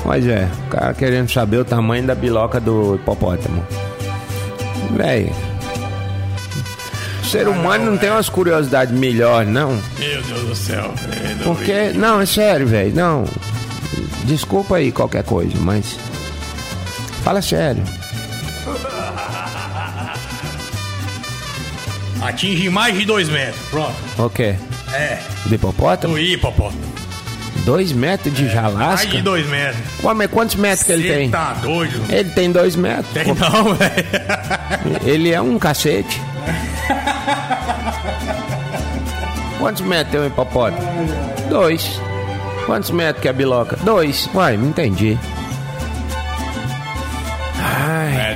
Mas 0.06 0.24
é, 0.24 0.48
o 0.66 0.70
cara 0.70 0.94
querendo 0.94 1.28
saber 1.30 1.58
o 1.58 1.64
tamanho 1.64 2.06
da 2.06 2.14
biloca 2.14 2.60
do 2.60 2.94
hipopótamo. 2.94 3.66
Véi. 4.96 5.32
Ser 7.24 7.48
humano 7.48 7.90
não 7.90 7.98
tem 7.98 8.08
umas 8.10 8.28
curiosidades 8.28 8.96
melhores, 8.96 9.50
não. 9.50 9.70
Meu 9.98 10.22
Deus 10.22 10.42
do 10.42 10.54
céu. 10.54 10.94
velho. 10.94 11.38
Porque. 11.42 11.90
Não, 11.92 12.20
é 12.20 12.26
sério, 12.26 12.68
velho. 12.68 12.94
Não. 12.94 13.24
Desculpa 14.24 14.76
aí 14.76 14.92
qualquer 14.92 15.24
coisa, 15.24 15.58
mas. 15.58 15.98
Fala 17.24 17.42
sério. 17.42 17.82
Atinge 22.22 22.70
mais 22.70 22.96
de 22.96 23.04
dois 23.04 23.28
metros. 23.28 23.60
Pronto. 23.70 23.94
O 24.18 24.30
quê? 24.30 24.54
É. 24.92 25.18
Do 25.46 25.54
hipopótamo? 25.56 26.14
O 26.14 26.18
hipopótamo. 26.18 26.95
Dois 27.66 27.92
metros 27.92 28.32
de 28.32 28.42
Mais 28.44 28.54
jalasca? 28.54 29.06
de 29.08 29.20
dois 29.22 29.44
metros. 29.48 29.82
Ué, 30.04 30.14
mas 30.14 30.30
quantos 30.30 30.54
metros 30.54 30.86
que 30.86 30.92
ele 30.92 31.08
tem? 31.12 31.30
tá 31.30 31.52
doido? 31.60 32.00
Ele 32.08 32.30
tem 32.30 32.50
dois 32.52 32.76
metros. 32.76 33.12
Tem 33.12 33.34
não, 33.34 33.74
velho. 33.74 35.00
Ele 35.04 35.32
é 35.32 35.40
um 35.42 35.58
cacete. 35.58 36.22
Quantos 39.58 39.82
metros 39.82 40.12
tem 40.12 40.20
um 40.20 40.26
hipopótamo? 40.26 40.86
Dois. 41.50 42.00
Quantos 42.66 42.90
metros 42.90 43.20
que 43.22 43.26
é 43.28 43.30
a 43.30 43.34
biloca? 43.34 43.76
Dois. 43.82 44.28
Uai, 44.32 44.56
não 44.56 44.68
entendi. 44.68 45.18
Ai, 47.58 48.30
É, 48.32 48.34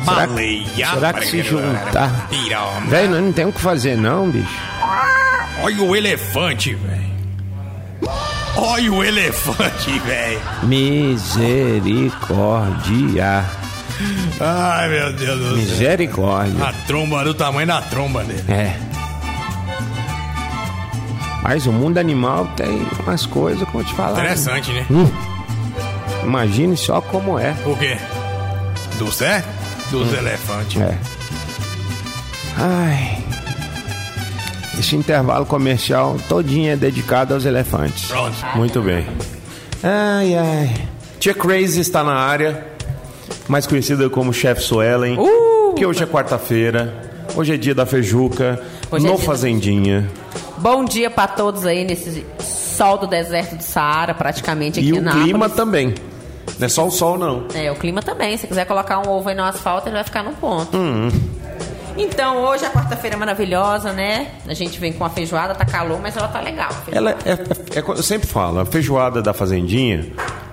Será- 0.00 0.26
Baleia. 0.26 0.66
será 0.94 1.12
que 1.12 1.26
se 1.26 1.42
juntar? 1.42 2.28
Velho, 2.88 3.20
não 3.20 3.32
tem 3.32 3.44
o 3.44 3.52
que 3.52 3.60
fazer 3.60 3.96
não, 3.98 4.30
bicho. 4.30 4.48
Olha 5.62 5.82
o 5.82 5.94
elefante, 5.94 6.74
velho. 6.74 6.99
Olha 8.56 8.92
o 8.92 9.04
elefante, 9.04 9.98
velho. 10.00 10.40
Misericórdia. 10.64 13.44
Ai, 14.40 14.88
meu 14.88 15.12
Deus 15.12 15.38
do 15.38 15.44
céu. 15.48 15.56
Misericórdia. 15.56 16.64
A 16.64 16.72
tromba 16.86 17.22
do 17.24 17.34
tamanho 17.34 17.66
da 17.66 17.82
tromba 17.82 18.24
dele. 18.24 18.44
É. 18.48 18.74
Mas 21.42 21.66
o 21.66 21.72
mundo 21.72 21.98
animal 21.98 22.46
tem 22.56 22.86
umas 23.04 23.26
coisas 23.26 23.62
que 23.62 23.68
eu 23.68 23.72
vou 23.72 23.84
te 23.84 23.94
falar. 23.94 24.18
Interessante, 24.20 24.72
né? 24.72 24.86
Imagine 26.22 26.76
só 26.76 27.00
como 27.00 27.38
é. 27.38 27.54
O 27.64 27.74
quê? 27.76 27.96
Do 28.98 29.10
certo? 29.10 29.48
Dos 29.90 30.12
elefantes. 30.12 30.80
É. 30.80 30.96
Ai. 32.58 33.24
Esse 34.80 34.96
intervalo 34.96 35.44
comercial 35.44 36.16
todinho 36.26 36.72
é 36.72 36.76
dedicado 36.76 37.34
aos 37.34 37.44
elefantes. 37.44 38.06
Pronto. 38.06 38.34
Muito 38.56 38.80
bem. 38.80 39.06
Ai, 39.82 40.34
ai. 40.34 40.74
Tia 41.18 41.34
Crazy 41.34 41.80
está 41.82 42.02
na 42.02 42.14
área, 42.14 42.66
mais 43.46 43.66
conhecida 43.66 44.08
como 44.08 44.32
Chef 44.32 44.62
Suelen. 44.62 45.18
Uh! 45.18 45.74
Que 45.74 45.84
hoje 45.84 46.02
é 46.02 46.06
quarta-feira. 46.06 46.94
Hoje 47.36 47.52
é 47.52 47.56
dia 47.58 47.74
da 47.74 47.84
feijuca. 47.84 48.58
Hoje 48.90 49.06
é 49.06 49.10
no 49.10 49.18
da 49.18 49.22
Fazendinha. 49.22 50.08
Bom 50.56 50.82
dia 50.86 51.10
pra 51.10 51.28
todos 51.28 51.66
aí 51.66 51.84
nesse 51.84 52.24
sol 52.40 52.96
do 52.96 53.06
deserto 53.06 53.56
do 53.56 53.62
Saara, 53.62 54.14
praticamente 54.14 54.80
aqui 54.80 54.88
E 54.88 54.92
o 54.94 55.02
Nápoles. 55.02 55.24
clima 55.26 55.48
também. 55.50 55.94
Não 56.58 56.64
é 56.66 56.68
só 56.70 56.86
o 56.86 56.90
sol, 56.90 57.18
não. 57.18 57.44
É, 57.54 57.70
o 57.70 57.74
clima 57.76 58.00
também. 58.00 58.34
Se 58.38 58.46
quiser 58.46 58.64
colocar 58.64 58.98
um 59.06 59.10
ovo 59.10 59.28
aí 59.28 59.34
no 59.34 59.44
asfalto, 59.44 59.88
ele 59.88 59.96
vai 59.96 60.04
ficar 60.04 60.22
no 60.22 60.32
ponto. 60.32 60.74
Hum. 60.74 61.10
Então, 62.02 62.38
hoje 62.44 62.64
é 62.64 62.68
a 62.68 62.70
quarta-feira 62.70 63.16
maravilhosa, 63.16 63.92
né? 63.92 64.28
A 64.48 64.54
gente 64.54 64.80
vem 64.80 64.90
com 64.92 65.04
a 65.04 65.10
feijoada, 65.10 65.54
tá 65.54 65.64
calor, 65.66 66.00
mas 66.00 66.16
ela 66.16 66.28
tá 66.28 66.40
legal. 66.40 66.70
Ela 66.90 67.10
é, 67.10 67.32
é- 67.32 67.78
é- 67.78 67.82
eu 67.86 68.02
sempre 68.02 68.26
falo, 68.26 68.60
a 68.60 68.64
feijoada 68.64 69.20
da 69.20 69.34
Fazendinha, 69.34 70.06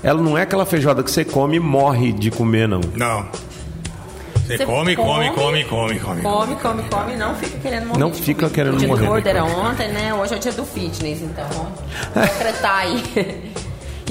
ela 0.04 0.22
não 0.22 0.38
é 0.38 0.42
aquela 0.42 0.66
feijoada 0.66 1.02
que 1.02 1.10
você 1.10 1.24
come 1.24 1.56
e 1.56 1.60
morre 1.60 2.12
de 2.12 2.30
comer, 2.30 2.68
não. 2.68 2.82
Não. 2.96 3.26
Você 4.46 4.58
Você 4.58 4.66
come, 4.66 4.96
come, 4.96 5.30
come, 5.32 5.64
come, 5.64 5.64
come, 5.66 6.00
come. 6.00 6.22
Come, 6.22 6.56
come, 6.56 6.84
come, 6.90 7.16
não 7.18 7.36
fica 7.36 7.58
querendo 7.60 7.88
morrer. 7.88 8.00
Não 8.00 8.12
de 8.12 8.22
fica 8.22 8.42
comer. 8.42 8.54
querendo 8.54 8.74
o 8.76 8.78
dia 8.78 8.88
morrer. 8.88 9.02
do 9.02 9.08
gordo 9.08 9.28
era 9.28 9.44
ontem, 9.44 9.88
né? 9.90 10.14
Hoje 10.14 10.34
é 10.34 10.38
o 10.38 10.40
dia 10.40 10.52
do 10.54 10.66
fitness, 10.66 11.22
então 11.22 11.46
vamos 11.52 12.30
decretar 12.30 12.78
aí. 12.80 13.04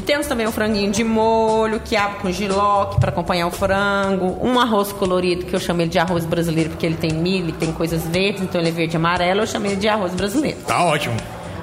Temos 0.06 0.28
também 0.28 0.46
o 0.46 0.52
franguinho 0.52 0.92
de 0.92 1.02
molho, 1.02 1.80
quiabo 1.80 2.20
com 2.20 2.30
giloque 2.30 3.00
para 3.00 3.10
acompanhar 3.10 3.48
o 3.48 3.50
frango, 3.50 4.38
um 4.40 4.60
arroz 4.60 4.92
colorido, 4.92 5.44
que 5.44 5.52
eu 5.52 5.58
chamo 5.58 5.82
ele 5.82 5.90
de 5.90 5.98
arroz 5.98 6.24
brasileiro, 6.24 6.70
porque 6.70 6.86
ele 6.86 6.94
tem 6.94 7.12
milho, 7.12 7.52
tem 7.52 7.72
coisas 7.72 8.04
verdes, 8.06 8.40
então 8.40 8.60
ele 8.60 8.70
é 8.70 8.72
verde 8.72 8.94
e 8.94 8.96
amarelo, 8.96 9.40
eu 9.40 9.46
chamo 9.48 9.66
ele 9.66 9.74
de 9.74 9.88
arroz 9.88 10.14
brasileiro. 10.14 10.58
Tá 10.64 10.84
ótimo. 10.84 11.16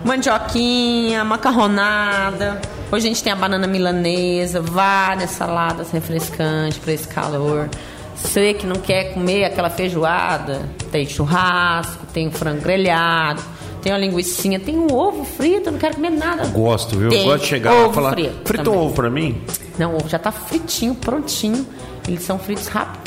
Mandioquinha, 0.03 1.23
macarronada. 1.23 2.59
Hoje 2.91 3.05
a 3.05 3.09
gente 3.09 3.23
tem 3.23 3.31
a 3.31 3.35
banana 3.37 3.65
milanesa, 3.65 4.59
várias 4.59 5.31
saladas 5.31 5.89
refrescantes 5.91 6.79
para 6.79 6.91
esse 6.91 7.07
calor. 7.07 7.69
Você 8.13 8.53
que 8.53 8.67
não 8.67 8.75
quer 8.75 9.13
comer 9.13 9.45
aquela 9.45 9.69
feijoada, 9.69 10.67
tem 10.91 11.05
churrasco, 11.05 12.05
tem 12.13 12.27
o 12.27 12.31
frango 12.31 12.61
grelhado, 12.61 13.41
tem 13.83 13.91
uma 13.91 13.99
linguiçinha, 13.99 14.59
tem 14.59 14.77
um 14.79 14.91
ovo 14.91 15.25
frito, 15.25 15.67
eu 15.67 15.73
não 15.73 15.79
quero 15.79 15.95
comer 15.95 16.09
nada. 16.11 16.45
Gosto, 16.47 16.97
viu? 16.97 17.09
Tem 17.09 17.25
Gosto 17.25 17.43
de 17.43 17.49
chegar 17.49 17.73
ovo 17.73 17.91
e 17.91 17.93
falar, 17.93 18.11
frito 18.13 18.35
frita 18.45 18.69
um 18.71 18.77
ovo 18.77 18.95
pra 18.95 19.09
mim? 19.09 19.41
Não, 19.77 19.91
o 19.91 19.95
ovo 19.97 20.07
já 20.07 20.17
tá 20.17 20.31
fritinho, 20.31 20.95
prontinho. 20.95 21.67
Eles 22.07 22.23
são 22.23 22.37
fritos 22.37 22.67
rápido, 22.67 23.01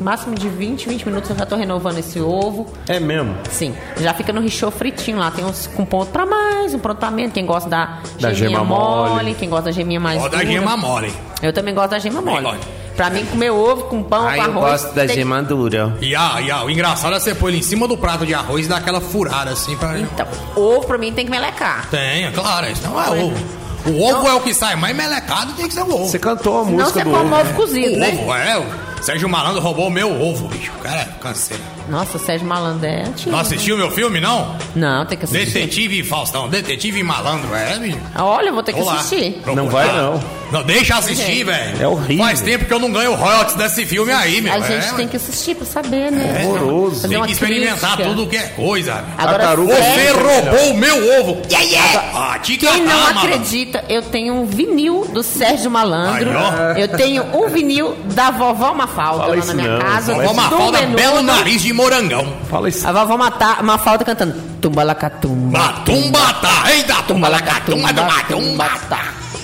máximo 0.00 0.34
de 0.34 0.48
20, 0.48 0.88
20 0.88 1.06
minutos 1.06 1.30
eu 1.30 1.36
já 1.36 1.44
tô 1.46 1.54
renovando 1.56 1.98
esse 1.98 2.18
ovo. 2.20 2.66
É 2.88 2.98
mesmo. 2.98 3.34
Sim, 3.50 3.74
já 4.00 4.12
fica 4.14 4.32
no 4.32 4.40
richô 4.40 4.70
fritinho 4.70 5.18
lá. 5.18 5.30
Tem 5.30 5.44
uns 5.44 5.66
com 5.66 5.84
ponto 5.84 6.10
pra 6.10 6.24
mais, 6.26 6.72
um 6.74 6.78
prontamento. 6.78 7.32
Quem 7.32 7.44
gosta 7.46 7.68
da, 7.68 7.98
Da 8.20 8.32
geminha 8.32 8.58
gema 8.58 8.64
mole. 8.64 9.34
quem 9.34 9.48
gosta 9.48 9.66
da 9.66 9.70
geminha 9.72 10.00
mais 10.00 10.22
Ó 10.22 10.28
da 10.28 10.44
gema 10.44 10.76
mole. 10.76 11.12
Eu 11.42 11.52
também 11.52 11.74
gosto 11.74 11.90
da 11.90 11.98
gema 11.98 12.20
mole. 12.22 12.42
gosto. 12.44 12.81
Pra 12.96 13.08
mim, 13.10 13.24
comer 13.26 13.50
ovo 13.50 13.84
com 13.84 14.02
pão, 14.02 14.22
com 14.22 14.28
arroz... 14.40 14.82
tem- 15.06 15.46
dura. 15.46 15.96
E, 16.00 16.14
ah, 16.14 16.40
e 16.40 16.50
ah, 16.50 16.62
o 16.64 16.70
engraçado 16.70 17.14
é 17.16 17.20
você 17.20 17.34
pôr 17.34 17.48
ele 17.48 17.58
em 17.58 17.62
cima 17.62 17.88
do 17.88 17.96
prato 17.96 18.26
de 18.26 18.34
arroz 18.34 18.66
e 18.66 18.68
dar 18.68 18.76
aquela 18.78 19.00
furada 19.00 19.50
assim 19.50 19.76
pra. 19.76 19.98
Então, 19.98 20.26
ovo 20.54 20.86
pra 20.86 20.98
mim 20.98 21.12
tem 21.12 21.24
que 21.24 21.30
melecar. 21.30 21.88
Tem, 21.90 22.26
é 22.26 22.30
claro, 22.30 22.70
isso 22.70 22.82
não 22.82 23.00
é 23.02 23.08
ovo. 23.10 23.62
O 23.84 24.02
ovo 24.04 24.28
é 24.28 24.34
o 24.34 24.40
que 24.40 24.54
sai 24.54 24.76
mais 24.76 24.94
melecado, 24.94 25.52
tem 25.54 25.66
que 25.66 25.74
ser 25.74 25.80
o 25.82 25.92
ovo. 25.92 26.06
Você 26.06 26.18
cantou 26.18 26.60
a 26.60 26.64
música 26.64 27.00
você 27.00 27.04
do 27.04 27.10
come 27.10 27.32
ovo. 27.32 27.40
ovo 27.40 27.54
cozido, 27.54 27.94
O 27.94 27.98
né? 27.98 28.18
ovo, 28.20 28.34
é. 28.34 28.58
O 28.58 29.02
Sérgio 29.04 29.28
Malandro 29.28 29.60
roubou 29.60 29.88
o 29.88 29.90
meu 29.90 30.08
ovo, 30.22 30.46
bicho. 30.48 30.70
Cara, 30.82 31.00
é 31.00 31.04
canseira. 31.20 31.62
Nossa, 31.92 32.18
Sérgio 32.18 32.46
Malandro 32.48 32.86
é 32.86 33.02
antigo. 33.02 33.30
Não 33.30 33.38
assistiu 33.38 33.76
meu 33.76 33.90
filme, 33.90 34.18
não? 34.18 34.56
Não, 34.74 35.04
tem 35.04 35.18
que 35.18 35.26
assistir. 35.26 35.44
Detetive 35.44 36.02
Faustão, 36.02 36.48
Detetive 36.48 37.02
Malandro, 37.02 37.54
é, 37.54 37.78
bicho. 37.78 37.98
Olha, 38.16 38.48
eu 38.48 38.54
vou 38.54 38.62
ter 38.62 38.72
que 38.72 38.80
Olá. 38.80 38.94
assistir. 38.94 39.42
Não 39.54 39.68
vai, 39.68 39.88
lá. 39.88 39.92
não. 39.92 40.42
Não, 40.52 40.62
deixa 40.62 40.96
assistir, 40.96 41.24
Gente. 41.24 41.44
velho. 41.44 41.82
É 41.82 41.88
horrível. 41.88 42.26
Faz 42.26 42.42
tempo 42.42 42.66
que 42.66 42.74
eu 42.74 42.78
não 42.78 42.92
ganho 42.92 43.14
royalties 43.14 43.56
desse 43.56 43.86
filme 43.86 44.12
aí, 44.12 44.42
meu. 44.42 44.52
A 44.52 44.58
é, 44.58 44.62
gente 44.62 44.94
tem 44.96 45.08
que 45.08 45.16
assistir 45.16 45.54
pra 45.54 45.64
saber, 45.64 46.12
né? 46.12 46.44
Horroroso. 46.46 47.00
Fazer 47.00 47.14
Tem 47.14 47.24
que 47.24 47.32
experimentar 47.32 47.96
crítica. 47.96 48.08
tudo 48.14 48.26
que 48.26 48.36
é 48.36 48.48
coisa. 48.48 49.02
Agora, 49.16 49.56
Você 49.56 49.82
sério, 49.82 50.20
roubou 50.22 50.70
o 50.72 50.76
meu 50.76 51.20
ovo. 51.20 51.42
Yeah, 51.50 51.66
yeah. 51.66 52.10
Ah, 52.14 52.38
te 52.38 52.58
Quem 52.58 52.68
catar, 52.68 52.84
não 52.84 52.86
malandro. 52.86 53.18
acredita, 53.20 53.84
eu 53.88 54.02
tenho 54.02 54.34
um 54.34 54.44
vinil 54.44 55.06
do 55.10 55.22
Sérgio 55.22 55.70
Malandro. 55.70 56.30
Ó. 56.36 56.72
eu 56.78 56.88
tenho 56.88 57.24
um 57.34 57.48
vinil 57.48 57.96
da 58.12 58.30
vovó 58.30 58.74
Mafalda 58.74 59.26
lá 59.28 59.44
na 59.46 59.54
minha 59.54 59.68
não, 59.68 59.78
casa. 59.78 60.12
fala 60.12 60.24
Vó 60.24 60.30
do 60.30 60.36
Mafalda, 60.36 60.86
belo 60.88 61.22
nariz 61.22 61.62
de 61.62 61.72
morangão. 61.82 62.26
Fala 62.50 62.68
isso. 62.68 62.86
A 62.86 62.92
vovó 62.92 63.16
Mata- 63.16 63.62
Mafalda 63.62 64.04
cantando 64.04 64.34
Tumbalacatumba. 64.60 65.58
Matumba 65.58 66.34
tá, 66.40 66.72
eita, 66.72 66.94
tumba 67.02 67.28
lá, 67.28 67.38
tumba, 67.66 67.88
tumba, 67.92 68.22
tumba. 68.28 68.68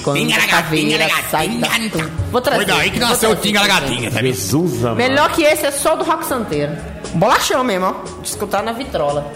Quando 0.04 0.16
Tinha 0.18 0.38
a 0.38 0.46
caveira 0.46 0.98
gatinha, 1.06 1.24
sai 1.30 1.48
da 1.48 1.68
gatinha. 1.68 2.10
Vou 2.30 2.40
trazer. 2.40 2.64
Foi 2.64 2.74
daí 2.74 2.90
que 2.90 2.98
nasceu 3.00 3.30
o 3.32 3.36
Tinga 3.36 3.66
Gatinha, 3.66 4.10
sabe? 4.10 4.28
Jesus, 4.32 4.84
amado. 4.84 4.96
Melhor 4.96 5.30
que 5.32 5.42
esse 5.42 5.66
é 5.66 5.70
só 5.72 5.96
do 5.96 6.04
Rock 6.04 6.24
Santeiro. 6.24 6.72
Bolachão 7.14 7.62
mesmo, 7.64 7.86
ó. 7.86 8.20
De 8.22 8.28
escutar 8.28 8.62
na 8.62 8.72
vitrola. 8.72 9.26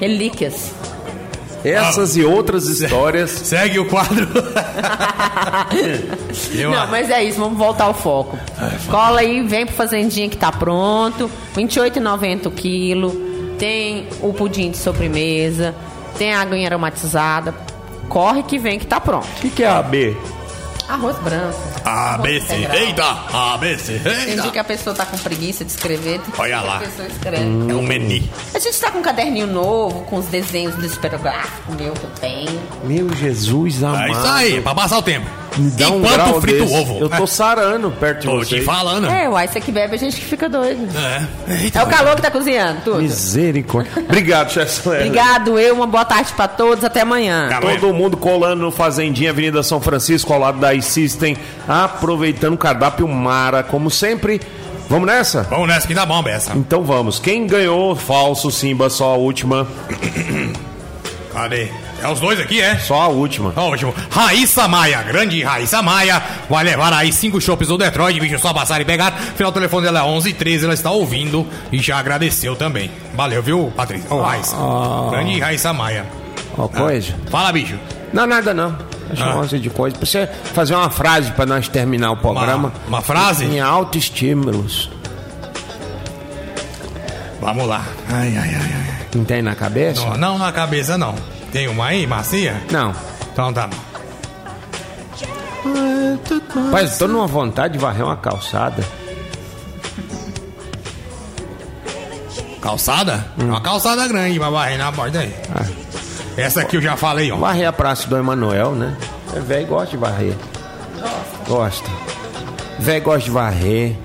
Relíquias. 0.00 0.72
Essas 1.64 2.16
e 2.16 2.24
outras 2.24 2.66
histórias. 2.66 3.30
Segue 3.30 3.78
o 3.78 3.86
quadro. 3.86 4.28
Não, 6.70 6.86
mas 6.88 7.10
é 7.10 7.22
isso, 7.24 7.38
vamos 7.40 7.58
voltar 7.58 7.84
ao 7.84 7.94
foco. 7.94 8.38
Cola 8.90 9.20
aí, 9.20 9.42
vem 9.42 9.66
pro 9.66 9.74
Fazendinha 9.74 10.28
que 10.28 10.36
tá 10.36 10.52
pronto. 10.52 11.30
R$ 11.56 11.62
28,90 11.64 12.46
o 12.46 12.50
quilo. 12.50 13.10
Tem 13.58 14.06
o 14.20 14.32
pudim 14.32 14.70
de 14.70 14.78
sobremesa. 14.78 15.74
Tem 16.16 16.32
a 16.32 16.40
aguinha 16.40 16.68
aromatizada. 16.68 17.54
Corre 18.08 18.42
que 18.42 18.58
vem 18.58 18.78
que 18.78 18.86
tá 18.86 19.00
pronto. 19.00 19.26
O 19.26 19.40
que, 19.40 19.50
que 19.50 19.62
é 19.62 19.68
AB? 19.68 20.16
Arroz 20.88 21.16
branco. 21.18 21.58
ABC, 21.84 22.54
eita, 22.54 23.04
ABC, 23.32 23.98
Tem 23.98 24.14
dia 24.24 24.30
eita. 24.36 24.50
que 24.50 24.58
a 24.58 24.64
pessoa 24.64 24.96
tá 24.96 25.04
com 25.04 25.18
preguiça 25.18 25.64
de 25.64 25.70
escrever. 25.70 26.18
tem 26.20 26.32
Olha 26.38 26.60
lá. 26.62 26.76
A 26.76 26.80
pessoa 26.80 27.06
escreve. 27.06 27.42
É 27.42 27.74
um 27.74 27.82
menu. 27.82 28.26
A 28.54 28.58
gente 28.58 28.80
tá 28.80 28.90
com 28.90 28.98
um 28.98 29.02
caderninho 29.02 29.46
novo, 29.46 30.00
com 30.04 30.16
os 30.16 30.26
desenhos 30.26 30.74
do 30.76 30.86
esperográfico 30.86 31.72
meu 31.72 31.92
que 31.92 32.04
eu 32.04 32.10
tenho. 32.20 32.60
Meu 32.84 33.14
Jesus 33.14 33.82
amado. 33.82 34.02
É 34.02 34.10
isso 34.12 34.26
aí, 34.26 34.60
pra 34.62 34.74
passar 34.74 34.98
o 34.98 35.02
tempo. 35.02 35.26
Me 35.56 35.70
dá 35.70 35.90
um 35.90 35.98
Enquanto 35.98 36.12
grau 36.14 36.40
frita 36.40 36.58
desse. 36.64 36.74
o 36.74 36.80
ovo. 36.80 36.98
Eu 37.00 37.08
tô 37.08 37.26
sarando 37.26 37.90
perto 37.90 38.20
de 38.20 38.26
Tô 38.26 38.36
você. 38.38 38.58
te 38.58 38.64
falando. 38.64 39.08
É, 39.08 39.28
uai, 39.28 39.48
você 39.48 39.60
que 39.60 39.72
bebe, 39.72 39.94
a 39.94 39.98
gente 39.98 40.16
que 40.16 40.24
fica 40.26 40.48
doido. 40.48 40.88
É. 40.96 41.26
Eita, 41.64 41.78
É 41.80 41.82
o 41.82 41.86
calor 41.86 42.14
que 42.16 42.22
tá 42.22 42.30
cozinhando, 42.30 42.80
tudo. 42.84 43.02
Misericórdia. 43.02 43.90
Obrigado, 44.04 44.52
chefe 44.52 44.82
Soler. 44.82 45.00
Obrigado, 45.06 45.58
eu, 45.58 45.74
uma 45.74 45.86
boa 45.86 46.04
tarde 46.04 46.32
pra 46.34 46.46
todos, 46.46 46.84
até 46.84 47.00
amanhã. 47.00 47.48
Tá. 47.48 47.60
Todo 47.60 47.92
mundo 47.94 48.16
colando 48.16 48.62
no 48.62 48.70
Fazendinha, 48.70 49.30
Avenida 49.30 49.62
São 49.62 49.80
Francisco, 49.80 50.32
ao 50.32 50.38
lado 50.38 50.58
da 50.58 50.74
iSystem, 50.74 51.36
aproveitando 51.66 52.54
o 52.54 52.58
cardápio 52.58 53.06
Mara, 53.08 53.62
como 53.62 53.90
sempre. 53.90 54.40
Vamos 54.88 55.06
nessa? 55.06 55.42
Vamos 55.42 55.68
nessa 55.68 55.86
que 55.86 55.92
dá 55.92 56.06
bom, 56.06 56.22
Bessa. 56.22 56.52
Então 56.56 56.82
vamos. 56.82 57.18
Quem 57.18 57.46
ganhou? 57.46 57.94
Falso, 57.94 58.50
Simba, 58.50 58.88
só 58.88 59.12
a 59.12 59.16
última. 59.16 59.66
Cadê? 61.32 61.68
É 62.02 62.08
os 62.08 62.20
dois 62.20 62.38
aqui, 62.38 62.60
é? 62.60 62.76
Só 62.78 63.02
a 63.02 63.08
última. 63.08 63.52
Ó, 63.56 63.70
último. 63.70 63.92
Raíssa 64.10 64.68
Maia, 64.68 65.02
grande 65.02 65.42
Raíssa 65.42 65.82
Maia, 65.82 66.22
vai 66.48 66.62
levar 66.64 66.92
aí 66.92 67.12
cinco 67.12 67.40
chopps 67.40 67.68
do 67.68 67.76
Detroit, 67.76 68.20
bicho, 68.20 68.38
só 68.38 68.52
passar 68.54 68.80
e 68.80 68.84
pegar. 68.84 69.12
Final 69.12 69.50
do 69.50 69.54
telefone 69.54 69.84
dela 69.86 70.00
é 70.00 70.02
11 70.04 70.32
13 70.32 70.64
ela 70.64 70.74
está 70.74 70.90
ouvindo 70.90 71.46
e 71.72 71.78
já 71.80 71.98
agradeceu 71.98 72.54
também. 72.54 72.90
Valeu, 73.14 73.42
viu, 73.42 73.72
Patrícia? 73.76 74.14
Ô, 74.14 74.22
Raíssa. 74.22 74.54
Grande 75.10 75.40
Raíssa 75.40 75.72
Maia. 75.72 76.06
Ó, 76.56 76.68
coisa. 76.68 77.12
Fala, 77.30 77.50
bicho. 77.52 77.76
Não, 78.12 78.26
nada 78.26 78.54
não. 78.54 78.76
Deixa 79.08 79.24
Ah. 79.56 79.58
de 79.58 79.70
coisa. 79.70 79.96
Pra 79.96 80.06
você 80.06 80.28
fazer 80.54 80.74
uma 80.74 80.90
frase 80.90 81.32
pra 81.32 81.46
nós 81.46 81.66
terminar 81.68 82.12
o 82.12 82.16
programa. 82.16 82.72
uma 82.86 83.00
frase? 83.02 83.44
Em 83.44 83.58
autoestímulos. 83.60 84.90
Vamos 87.40 87.66
lá. 87.66 87.82
Ai, 88.10 88.36
ai, 88.36 88.54
ai, 88.54 88.72
ai. 88.74 88.94
Não 89.14 89.24
tem 89.24 89.40
na 89.42 89.54
cabeça? 89.54 90.04
Não, 90.10 90.16
não 90.16 90.38
na 90.38 90.52
cabeça, 90.52 90.98
não. 90.98 91.14
Tem 91.52 91.68
uma 91.68 91.86
aí, 91.86 92.06
macia? 92.06 92.62
Não. 92.70 92.94
Então 93.32 93.52
tá 93.52 93.66
bom. 93.66 93.76
Rapaz, 96.66 96.92
eu 96.92 96.98
tô 96.98 97.08
numa 97.08 97.26
vontade 97.26 97.74
de 97.74 97.78
varrer 97.78 98.04
uma 98.04 98.16
calçada. 98.16 98.82
Calçada? 102.60 103.26
Uma 103.38 103.60
calçada 103.60 104.06
grande 104.06 104.38
pra 104.38 104.50
varrer 104.50 104.78
na 104.78 104.92
porta 104.92 105.20
aí. 105.20 105.34
Ah. 105.54 105.64
Essa 106.36 106.60
aqui 106.60 106.76
eu 106.76 106.82
já 106.82 106.96
falei, 106.96 107.32
ó. 107.32 107.36
Varrer 107.36 107.68
a 107.68 107.72
Praça 107.72 108.06
do 108.06 108.16
Emanuel, 108.16 108.72
né? 108.72 108.96
É, 109.34 109.40
velho 109.40 109.66
gosta 109.66 109.90
de 109.90 109.96
varrer. 109.96 110.34
Gosta. 111.46 111.90
Velho 112.78 113.02
gosta 113.02 113.24
de 113.24 113.30
varrer. 113.30 113.96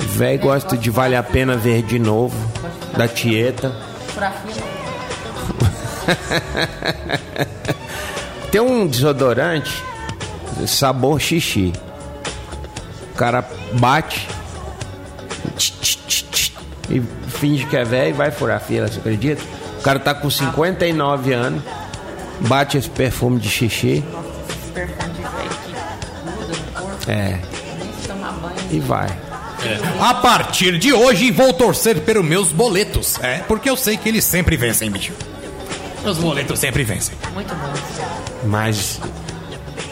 Velho 0.00 0.38
gosta 0.40 0.76
de 0.76 0.90
Vale 0.90 1.16
a 1.16 1.22
Pena 1.22 1.56
Ver 1.56 1.82
de 1.82 1.98
novo. 1.98 2.36
Da 2.96 3.08
Tieta. 3.08 3.74
Tem 8.50 8.60
um 8.60 8.86
desodorante 8.86 9.82
sabor 10.66 11.20
xixi. 11.20 11.72
O 13.12 13.16
cara 13.16 13.44
bate 13.72 14.26
tch, 15.56 15.72
tch, 15.80 15.96
tch, 16.06 16.22
tch, 16.30 16.52
e 16.90 17.02
finge 17.30 17.66
que 17.66 17.76
é 17.76 17.84
velho 17.84 18.10
e 18.10 18.12
vai 18.12 18.30
furar 18.30 18.56
a 18.56 18.60
fila, 18.60 18.88
você 18.88 18.98
acredita? 18.98 19.42
O 19.78 19.82
cara 19.82 19.98
tá 19.98 20.14
com 20.14 20.30
59 20.30 21.32
anos, 21.32 21.62
bate 22.40 22.78
esse 22.78 22.88
perfume 22.88 23.38
de 23.38 23.48
xixi. 23.48 24.04
É. 27.06 27.38
E 28.70 28.80
vai. 28.80 29.08
A 30.00 30.14
partir 30.14 30.78
de 30.78 30.92
hoje 30.92 31.30
vou 31.30 31.52
torcer 31.52 32.00
pelos 32.00 32.24
meus 32.24 32.52
boletos. 32.52 33.18
É, 33.22 33.38
porque 33.38 33.68
eu 33.68 33.76
sei 33.76 33.96
que 33.96 34.08
eles 34.08 34.24
sempre 34.24 34.56
vencem, 34.56 34.90
bicho. 34.90 35.12
Os 36.04 36.18
boletos 36.18 36.58
sempre 36.58 36.84
vencem. 36.84 37.16
Muito 37.32 37.54
bom. 37.54 37.72
Mas, 38.44 39.00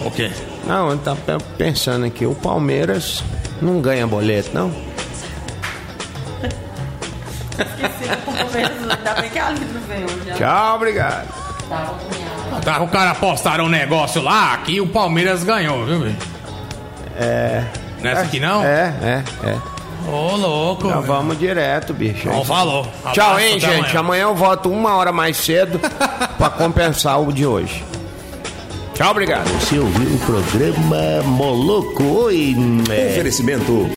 O 0.05 0.11
quê? 0.11 0.31
não, 0.67 0.91
eu 0.91 0.99
tava 0.99 1.39
pensando 1.57 2.05
aqui, 2.05 2.27
o 2.27 2.35
Palmeiras 2.35 3.23
não 3.61 3.81
ganha 3.81 4.07
boleto, 4.07 4.51
não? 4.53 4.71
Ainda 8.91 9.15
bem 9.21 9.31
que 9.31 9.39
a 9.39 9.51
veio. 9.53 10.07
Tchau, 10.37 10.77
obrigado. 10.77 11.29
Tá, 12.65 12.83
o 12.83 12.89
cara 12.89 13.15
postaram 13.15 13.65
um 13.65 13.69
negócio 13.69 14.21
lá 14.21 14.59
que 14.59 14.81
o 14.81 14.87
Palmeiras 14.87 15.43
ganhou, 15.43 15.85
viu? 15.87 16.15
É. 17.17 17.65
Nessa 18.01 18.23
aqui 18.23 18.39
não? 18.39 18.63
É, 18.65 18.95
é, 19.03 19.49
é. 19.49 19.72
Ô, 20.09 20.37
louco. 20.37 20.87
Então 20.89 21.03
vamos 21.03 21.39
direto, 21.39 21.93
bicho. 21.95 22.29
Então 22.29 22.45
falou. 22.45 22.87
Tchau, 23.13 23.31
Abraço, 23.33 23.41
hein, 23.41 23.57
até 23.57 23.61
gente. 23.61 23.97
amanhã. 23.97 24.01
Amanhã 24.01 24.23
eu 24.25 24.35
volto 24.35 24.71
uma 24.71 24.95
hora 24.97 25.13
mais 25.13 25.37
cedo 25.37 25.79
pra 26.39 26.51
compensar 26.51 27.21
o 27.21 27.33
de 27.33 27.47
hoje. 27.47 27.85
Tchau, 28.95 29.11
obrigado. 29.11 29.49
Você 29.61 29.79
ouviu 29.79 30.07
o 30.15 30.19
programa 30.21 31.23
Moloco? 31.25 32.03
Oi, 32.25 32.55
é. 32.91 33.11
Oferecimento 33.13 33.89